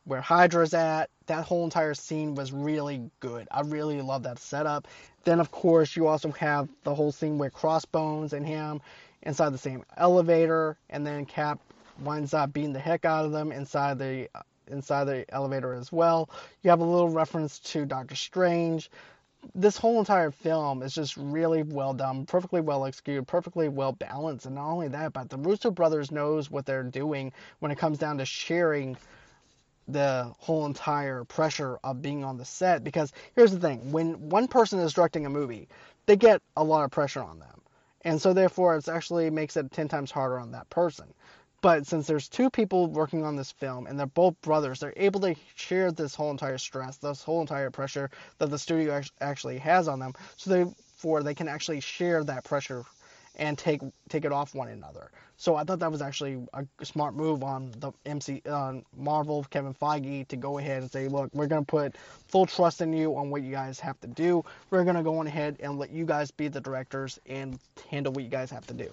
where 0.09 0.21
Hydra's 0.21 0.73
at. 0.73 1.09
That 1.27 1.45
whole 1.45 1.63
entire 1.63 1.93
scene 1.93 2.33
was 2.33 2.51
really 2.51 3.11
good. 3.19 3.47
I 3.51 3.61
really 3.61 4.01
love 4.01 4.23
that 4.23 4.39
setup. 4.39 4.87
Then 5.23 5.39
of 5.39 5.51
course 5.51 5.95
you 5.95 6.07
also 6.07 6.31
have 6.31 6.67
the 6.83 6.95
whole 6.95 7.11
scene 7.11 7.37
where 7.37 7.51
Crossbones 7.51 8.33
and 8.33 8.45
him 8.45 8.81
inside 9.21 9.53
the 9.53 9.59
same 9.59 9.83
elevator 9.95 10.77
and 10.89 11.05
then 11.05 11.25
Cap 11.25 11.59
winds 11.99 12.33
up 12.33 12.51
beating 12.53 12.73
the 12.73 12.79
heck 12.79 13.05
out 13.05 13.25
of 13.25 13.31
them 13.31 13.51
inside 13.51 13.99
the 13.99 14.27
inside 14.69 15.05
the 15.05 15.25
elevator 15.33 15.73
as 15.73 15.91
well. 15.91 16.29
You 16.63 16.69
have 16.69 16.79
a 16.79 16.85
little 16.85 17.09
reference 17.09 17.59
to 17.59 17.85
Doctor 17.85 18.15
Strange. 18.15 18.89
This 19.55 19.77
whole 19.77 19.99
entire 19.99 20.31
film 20.31 20.83
is 20.83 20.93
just 20.93 21.15
really 21.15 21.63
well 21.63 21.93
done, 21.93 22.25
perfectly 22.25 22.59
well 22.59 22.85
executed, 22.85 23.25
perfectly 23.25 23.69
well 23.69 23.93
balanced, 23.93 24.45
and 24.45 24.55
not 24.55 24.69
only 24.69 24.89
that, 24.89 25.13
but 25.13 25.29
the 25.29 25.37
Russo 25.37 25.71
brothers 25.71 26.11
knows 26.11 26.51
what 26.51 26.65
they're 26.65 26.83
doing 26.83 27.31
when 27.59 27.71
it 27.71 27.77
comes 27.77 27.97
down 27.97 28.17
to 28.17 28.25
sharing 28.25 28.97
the 29.87 30.31
whole 30.39 30.65
entire 30.65 31.23
pressure 31.23 31.79
of 31.83 32.01
being 32.01 32.23
on 32.23 32.37
the 32.37 32.45
set. 32.45 32.83
Because 32.83 33.13
here's 33.33 33.51
the 33.51 33.59
thing: 33.59 33.91
when 33.93 34.29
one 34.29 34.47
person 34.49 34.77
is 34.79 34.93
directing 34.93 35.25
a 35.25 35.29
movie, 35.29 35.69
they 36.05 36.17
get 36.17 36.41
a 36.57 36.63
lot 36.63 36.83
of 36.83 36.91
pressure 36.91 37.23
on 37.23 37.39
them, 37.39 37.61
and 38.03 38.21
so 38.21 38.33
therefore 38.33 38.75
it 38.75 38.89
actually 38.89 39.29
makes 39.29 39.55
it 39.55 39.71
ten 39.71 39.87
times 39.87 40.11
harder 40.11 40.37
on 40.37 40.51
that 40.51 40.69
person. 40.69 41.07
But 41.61 41.85
since 41.87 42.07
there's 42.07 42.29
two 42.29 42.49
people 42.49 42.87
working 42.87 43.25
on 43.25 43.35
this 43.35 43.51
film 43.51 43.87
and 43.87 43.99
they're 43.99 44.05
both 44.05 44.39
brothers, 44.41 44.79
they're 44.79 44.93
able 44.95 45.19
to 45.21 45.35
share 45.55 45.91
this 45.91 46.15
whole 46.15 46.31
entire 46.31 46.57
stress, 46.57 46.97
this 46.97 47.21
whole 47.21 47.41
entire 47.41 47.69
pressure 47.69 48.09
that 48.37 48.49
the 48.49 48.57
studio 48.57 49.01
actually 49.19 49.57
has 49.57 49.87
on 49.89 49.99
them. 49.99 50.13
So 50.37 50.49
therefore, 50.49 51.21
they 51.21 51.35
can 51.35 51.49
actually 51.49 51.81
share 51.81 52.23
that 52.23 52.45
pressure 52.45 52.85
and 53.35 53.57
take 53.57 53.81
take 54.09 54.25
it 54.25 54.31
off 54.31 54.55
one 54.55 54.69
another. 54.69 55.11
So 55.37 55.55
I 55.55 55.63
thought 55.63 55.79
that 55.79 55.91
was 55.91 56.01
actually 56.01 56.45
a 56.53 56.85
smart 56.85 57.15
move 57.15 57.43
on 57.43 57.71
the 57.77 57.93
MC 58.05 58.41
uh, 58.45 58.75
Marvel 58.97 59.45
Kevin 59.49 59.73
Feige 59.73 60.27
to 60.27 60.35
go 60.35 60.57
ahead 60.57 60.81
and 60.81 60.91
say, 60.91 61.07
look, 61.07 61.29
we're 61.33 61.47
gonna 61.47 61.63
put 61.63 61.95
full 62.27 62.45
trust 62.45 62.81
in 62.81 62.91
you 62.91 63.15
on 63.15 63.29
what 63.29 63.41
you 63.41 63.51
guys 63.51 63.79
have 63.79 63.99
to 64.01 64.07
do. 64.07 64.43
We're 64.69 64.83
gonna 64.83 65.03
go 65.03 65.19
on 65.19 65.27
ahead 65.27 65.57
and 65.61 65.79
let 65.79 65.91
you 65.91 66.05
guys 66.05 66.31
be 66.31 66.49
the 66.49 66.59
directors 66.59 67.19
and 67.25 67.59
handle 67.89 68.11
what 68.13 68.23
you 68.23 68.29
guys 68.29 68.51
have 68.51 68.67
to 68.67 68.73
do. 68.73 68.89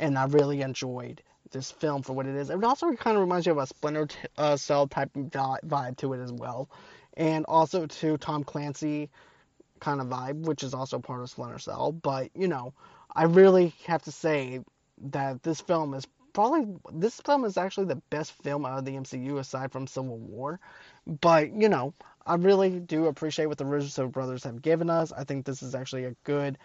And 0.00 0.18
I 0.18 0.26
really 0.26 0.62
enjoyed 0.62 1.22
this 1.50 1.70
film 1.70 2.02
for 2.02 2.12
what 2.12 2.26
it 2.26 2.34
is. 2.34 2.50
It 2.50 2.62
also 2.64 2.92
kind 2.94 3.16
of 3.16 3.22
reminds 3.22 3.46
you 3.46 3.52
of 3.52 3.58
a 3.58 3.66
Splinter 3.66 4.08
uh, 4.36 4.56
Cell 4.56 4.86
type 4.86 5.10
vibe 5.14 5.96
to 5.98 6.12
it 6.12 6.22
as 6.22 6.32
well, 6.32 6.68
and 7.16 7.44
also 7.46 7.86
to 7.86 8.16
Tom 8.18 8.44
Clancy 8.44 9.10
kind 9.80 10.00
of 10.00 10.08
vibe, 10.08 10.42
which 10.42 10.62
is 10.62 10.74
also 10.74 10.98
part 10.98 11.22
of 11.22 11.30
Splinter 11.30 11.58
Cell. 11.58 11.92
But 11.92 12.30
you 12.34 12.48
know, 12.48 12.72
I 13.14 13.24
really 13.24 13.74
have 13.86 14.02
to 14.02 14.12
say 14.12 14.60
that 15.10 15.42
this 15.42 15.60
film 15.60 15.94
is 15.94 16.06
probably 16.32 16.66
this 16.92 17.18
film 17.22 17.44
is 17.44 17.56
actually 17.56 17.86
the 17.86 18.02
best 18.10 18.32
film 18.32 18.66
out 18.66 18.78
of 18.78 18.84
the 18.84 18.92
MCU 18.92 19.38
aside 19.38 19.72
from 19.72 19.86
Civil 19.86 20.18
War. 20.18 20.60
But 21.06 21.52
you 21.54 21.68
know, 21.68 21.94
I 22.26 22.34
really 22.34 22.80
do 22.80 23.06
appreciate 23.06 23.46
what 23.46 23.58
the 23.58 23.64
Russo 23.64 24.08
brothers 24.08 24.44
have 24.44 24.60
given 24.60 24.90
us. 24.90 25.12
I 25.12 25.24
think 25.24 25.46
this 25.46 25.62
is 25.62 25.74
actually 25.74 26.04
a 26.04 26.16
good 26.24 26.58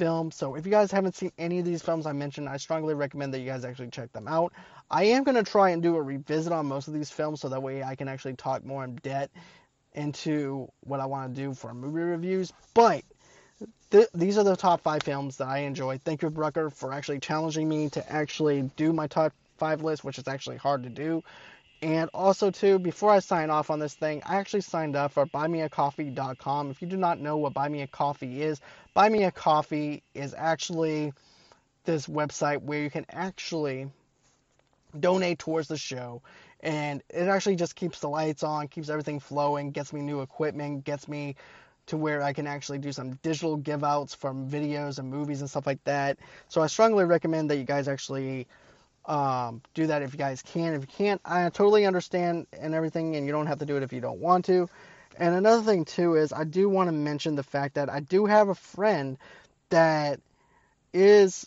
film. 0.00 0.30
So 0.30 0.54
if 0.54 0.64
you 0.64 0.72
guys 0.72 0.90
haven't 0.90 1.14
seen 1.14 1.30
any 1.36 1.58
of 1.58 1.66
these 1.66 1.82
films 1.82 2.06
I 2.06 2.12
mentioned, 2.12 2.48
I 2.48 2.56
strongly 2.56 2.94
recommend 2.94 3.34
that 3.34 3.40
you 3.40 3.44
guys 3.44 3.66
actually 3.66 3.90
check 3.90 4.10
them 4.12 4.26
out. 4.26 4.54
I 4.90 5.04
am 5.04 5.24
going 5.24 5.36
to 5.36 5.42
try 5.42 5.70
and 5.70 5.82
do 5.82 5.94
a 5.96 6.02
revisit 6.02 6.54
on 6.54 6.64
most 6.64 6.88
of 6.88 6.94
these 6.94 7.10
films 7.10 7.42
so 7.42 7.50
that 7.50 7.62
way 7.62 7.82
I 7.82 7.96
can 7.96 8.08
actually 8.08 8.34
talk 8.34 8.64
more 8.64 8.82
in 8.82 8.94
depth 8.96 9.36
into 9.92 10.72
what 10.80 11.00
I 11.00 11.06
want 11.06 11.34
to 11.34 11.42
do 11.42 11.52
for 11.52 11.74
movie 11.74 12.00
reviews. 12.00 12.50
But 12.72 13.02
th- 13.90 14.08
these 14.14 14.38
are 14.38 14.44
the 14.44 14.56
top 14.56 14.80
five 14.80 15.02
films 15.02 15.36
that 15.36 15.48
I 15.48 15.58
enjoy. 15.58 15.98
Thank 15.98 16.22
you, 16.22 16.30
Brucker, 16.30 16.70
for 16.70 16.94
actually 16.94 17.20
challenging 17.20 17.68
me 17.68 17.90
to 17.90 18.10
actually 18.10 18.70
do 18.76 18.94
my 18.94 19.06
top 19.06 19.34
five 19.58 19.82
list, 19.82 20.02
which 20.02 20.18
is 20.18 20.26
actually 20.26 20.56
hard 20.56 20.84
to 20.84 20.88
do. 20.88 21.22
And 21.82 22.10
also, 22.12 22.50
too, 22.50 22.78
before 22.78 23.10
I 23.10 23.20
sign 23.20 23.48
off 23.48 23.70
on 23.70 23.78
this 23.78 23.94
thing, 23.94 24.22
I 24.26 24.36
actually 24.36 24.60
signed 24.60 24.96
up 24.96 25.12
for 25.12 25.26
buymeacoffee.com. 25.26 26.70
If 26.70 26.82
you 26.82 26.88
do 26.88 26.98
not 26.98 27.20
know 27.20 27.38
what 27.38 27.54
Buy 27.54 27.68
Me 27.68 27.80
a 27.80 27.86
Coffee 27.86 28.42
is, 28.42 28.60
Buy 28.94 29.08
Me 29.08 29.24
a 29.24 29.30
Coffee 29.30 30.02
is 30.14 30.34
actually 30.36 31.12
this 31.84 32.06
website 32.06 32.62
where 32.62 32.82
you 32.82 32.90
can 32.90 33.06
actually 33.10 33.88
donate 34.98 35.38
towards 35.38 35.68
the 35.68 35.76
show. 35.76 36.22
And 36.60 37.02
it 37.08 37.28
actually 37.28 37.56
just 37.56 37.74
keeps 37.76 38.00
the 38.00 38.08
lights 38.08 38.42
on, 38.42 38.68
keeps 38.68 38.88
everything 38.88 39.20
flowing, 39.20 39.70
gets 39.70 39.92
me 39.92 40.00
new 40.02 40.20
equipment, 40.20 40.84
gets 40.84 41.08
me 41.08 41.36
to 41.86 41.96
where 41.96 42.22
I 42.22 42.32
can 42.32 42.46
actually 42.46 42.78
do 42.78 42.92
some 42.92 43.12
digital 43.22 43.56
give 43.56 43.82
outs 43.82 44.14
from 44.14 44.48
videos 44.50 44.98
and 44.98 45.08
movies 45.08 45.40
and 45.40 45.48
stuff 45.48 45.66
like 45.66 45.82
that. 45.84 46.18
So 46.48 46.60
I 46.60 46.66
strongly 46.66 47.04
recommend 47.04 47.50
that 47.50 47.56
you 47.56 47.64
guys 47.64 47.88
actually 47.88 48.46
um, 49.06 49.62
do 49.74 49.86
that 49.86 50.02
if 50.02 50.12
you 50.12 50.18
guys 50.18 50.42
can. 50.42 50.74
If 50.74 50.82
you 50.82 50.86
can't, 50.86 51.20
I 51.24 51.48
totally 51.48 51.86
understand 51.86 52.46
and 52.52 52.74
everything, 52.74 53.16
and 53.16 53.24
you 53.24 53.32
don't 53.32 53.46
have 53.46 53.58
to 53.60 53.66
do 53.66 53.76
it 53.76 53.82
if 53.82 53.92
you 53.92 54.00
don't 54.00 54.20
want 54.20 54.44
to. 54.46 54.68
And 55.16 55.34
another 55.34 55.62
thing 55.62 55.84
too 55.84 56.14
is 56.14 56.32
I 56.32 56.44
do 56.44 56.68
want 56.68 56.88
to 56.88 56.92
mention 56.92 57.34
the 57.34 57.42
fact 57.42 57.74
that 57.74 57.90
I 57.90 58.00
do 58.00 58.26
have 58.26 58.48
a 58.48 58.54
friend 58.54 59.18
that 59.70 60.20
is 60.92 61.46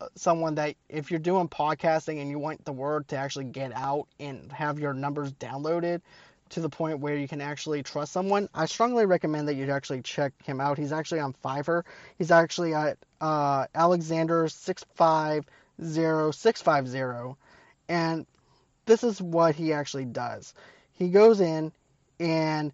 uh, 0.00 0.08
someone 0.16 0.56
that 0.56 0.76
if 0.88 1.10
you're 1.10 1.20
doing 1.20 1.48
podcasting 1.48 2.20
and 2.20 2.30
you 2.30 2.38
want 2.38 2.64
the 2.64 2.72
word 2.72 3.08
to 3.08 3.16
actually 3.16 3.46
get 3.46 3.72
out 3.74 4.06
and 4.18 4.50
have 4.52 4.78
your 4.78 4.94
numbers 4.94 5.32
downloaded 5.32 6.00
to 6.50 6.60
the 6.60 6.68
point 6.68 7.00
where 7.00 7.16
you 7.16 7.26
can 7.26 7.40
actually 7.40 7.82
trust 7.82 8.12
someone, 8.12 8.48
I 8.54 8.66
strongly 8.66 9.06
recommend 9.06 9.48
that 9.48 9.54
you 9.54 9.70
actually 9.70 10.02
check 10.02 10.32
him 10.44 10.60
out. 10.60 10.78
He's 10.78 10.92
actually 10.92 11.20
on 11.20 11.34
Fiverr. 11.44 11.82
He's 12.18 12.30
actually 12.30 12.74
at 12.74 12.98
uh, 13.20 13.66
Alexander 13.74 14.48
six 14.48 14.84
five 14.94 15.44
0650 15.82 17.36
and 17.88 18.26
this 18.86 19.02
is 19.02 19.20
what 19.20 19.54
he 19.54 19.72
actually 19.72 20.04
does. 20.04 20.54
He 20.92 21.08
goes 21.08 21.40
in 21.40 21.72
and 22.20 22.72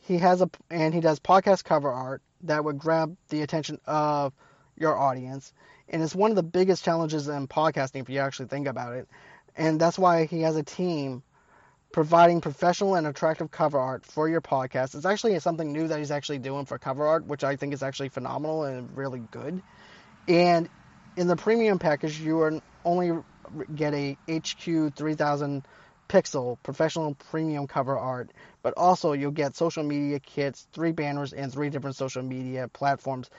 he 0.00 0.18
has 0.18 0.40
a 0.40 0.50
and 0.70 0.94
he 0.94 1.00
does 1.00 1.20
podcast 1.20 1.64
cover 1.64 1.90
art 1.90 2.22
that 2.42 2.64
would 2.64 2.78
grab 2.78 3.16
the 3.28 3.42
attention 3.42 3.78
of 3.86 4.32
your 4.76 4.96
audience 4.96 5.52
and 5.90 6.02
it's 6.02 6.14
one 6.14 6.30
of 6.30 6.36
the 6.36 6.42
biggest 6.42 6.84
challenges 6.84 7.28
in 7.28 7.48
podcasting 7.48 8.00
if 8.02 8.08
you 8.08 8.20
actually 8.20 8.46
think 8.46 8.68
about 8.68 8.94
it. 8.94 9.08
And 9.56 9.80
that's 9.80 9.98
why 9.98 10.26
he 10.26 10.42
has 10.42 10.56
a 10.56 10.62
team 10.62 11.22
providing 11.92 12.40
professional 12.40 12.94
and 12.94 13.06
attractive 13.06 13.50
cover 13.50 13.78
art 13.78 14.06
for 14.06 14.28
your 14.28 14.40
podcast. 14.40 14.94
It's 14.94 15.04
actually 15.04 15.38
something 15.40 15.72
new 15.72 15.88
that 15.88 15.98
he's 15.98 16.12
actually 16.12 16.38
doing 16.38 16.64
for 16.64 16.78
cover 16.78 17.06
art, 17.06 17.26
which 17.26 17.42
I 17.42 17.56
think 17.56 17.74
is 17.74 17.82
actually 17.82 18.10
phenomenal 18.10 18.64
and 18.64 18.96
really 18.96 19.20
good. 19.32 19.60
And 20.28 20.68
in 21.16 21.26
the 21.26 21.34
premium 21.34 21.80
package, 21.80 22.20
you 22.20 22.40
are 22.40 22.60
only 22.84 23.20
get 23.74 23.92
a 23.92 24.16
HQ 24.30 24.94
3000 24.94 25.66
pixel 26.10 26.58
professional 26.64 27.14
premium 27.14 27.68
cover 27.68 27.96
art, 27.96 28.30
but 28.62 28.74
also 28.76 29.12
you'll 29.12 29.30
get 29.30 29.54
social 29.54 29.84
media 29.84 30.18
kits, 30.18 30.66
three 30.72 30.90
banners, 30.90 31.32
and 31.32 31.52
three 31.52 31.70
different 31.70 31.94
social 31.94 32.22
media 32.22 32.66
platforms. 32.68 33.30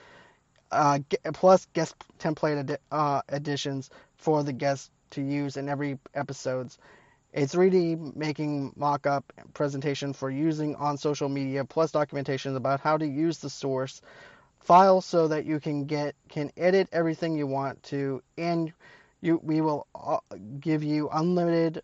Uh, 0.70 1.00
plus 1.34 1.66
guest 1.74 1.94
template 2.18 2.78
uh, 2.90 3.20
editions 3.30 3.90
for 4.16 4.42
the 4.42 4.54
guests 4.54 4.90
to 5.10 5.20
use 5.20 5.58
in 5.58 5.68
every 5.68 5.98
episodes 6.14 6.78
a 7.34 7.42
3D 7.42 8.14
making 8.16 8.72
mock-up 8.76 9.32
presentation 9.54 10.12
for 10.12 10.30
using 10.30 10.74
on 10.76 10.98
social 10.98 11.28
media, 11.28 11.64
plus 11.64 11.90
documentation 11.90 12.56
about 12.56 12.80
how 12.80 12.96
to 12.96 13.06
use 13.06 13.38
the 13.38 13.50
source 13.50 14.02
file 14.60 15.00
so 15.00 15.28
that 15.28 15.44
you 15.44 15.58
can 15.58 15.86
get 15.86 16.14
can 16.28 16.50
edit 16.56 16.88
everything 16.92 17.36
you 17.36 17.46
want 17.46 17.82
to, 17.82 18.22
and 18.36 18.72
you 19.20 19.40
we 19.42 19.60
will 19.60 19.86
uh, 19.94 20.18
give 20.60 20.84
you 20.84 21.08
unlimited 21.10 21.82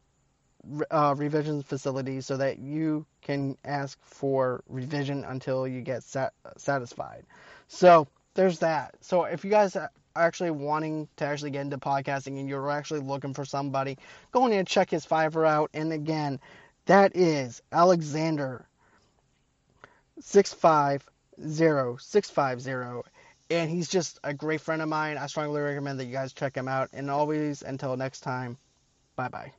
uh, 0.91 1.15
revision 1.17 1.63
facilities 1.63 2.27
so 2.27 2.37
that 2.37 2.59
you 2.59 3.07
can 3.23 3.57
ask 3.65 3.99
for 4.03 4.63
revision 4.69 5.25
until 5.25 5.67
you 5.67 5.81
get 5.83 6.03
sat- 6.03 6.35
satisfied. 6.57 7.25
So 7.69 8.09
there's 8.35 8.59
that. 8.61 8.95
So 9.01 9.25
if 9.25 9.45
you 9.45 9.51
guys 9.51 9.77
are 9.77 9.91
actually 10.17 10.51
wanting 10.51 11.09
to 11.17 11.25
actually 11.25 11.51
get 11.51 11.63
into 11.63 11.79
podcasting 11.79 12.39
and 12.39 12.49
you're 12.49 12.71
actually 12.71 13.01
looking 13.01 13.35
for 13.35 13.45
somebody, 13.45 13.99
go 14.33 14.47
in 14.47 14.53
and 14.53 14.67
check 14.67 14.91
his 14.91 15.07
Fiverr 15.07 15.47
out. 15.47 15.71
And 15.75 15.93
again, 15.93 16.41
that 16.87 17.17
is 17.17 17.63
Alexander 17.73 18.67
six 20.21 20.53
five 20.53 21.07
zero 21.47 21.97
six 21.97 22.31
five 22.31 22.61
zero, 22.61 23.05
and 23.51 23.71
he's 23.71 23.89
just 23.89 24.19
a 24.25 24.35
great 24.35 24.61
friend 24.61 24.83
of 24.83 24.89
mine. 24.89 25.19
I 25.19 25.27
strongly 25.27 25.61
recommend 25.61 25.99
that 26.01 26.07
you 26.07 26.13
guys 26.13 26.33
check 26.33 26.57
him 26.57 26.69
out. 26.69 26.91
And 26.93 27.11
always, 27.11 27.63
until 27.63 27.97
next 27.97 28.21
time, 28.21 28.57
bye 29.17 29.29
bye. 29.29 29.53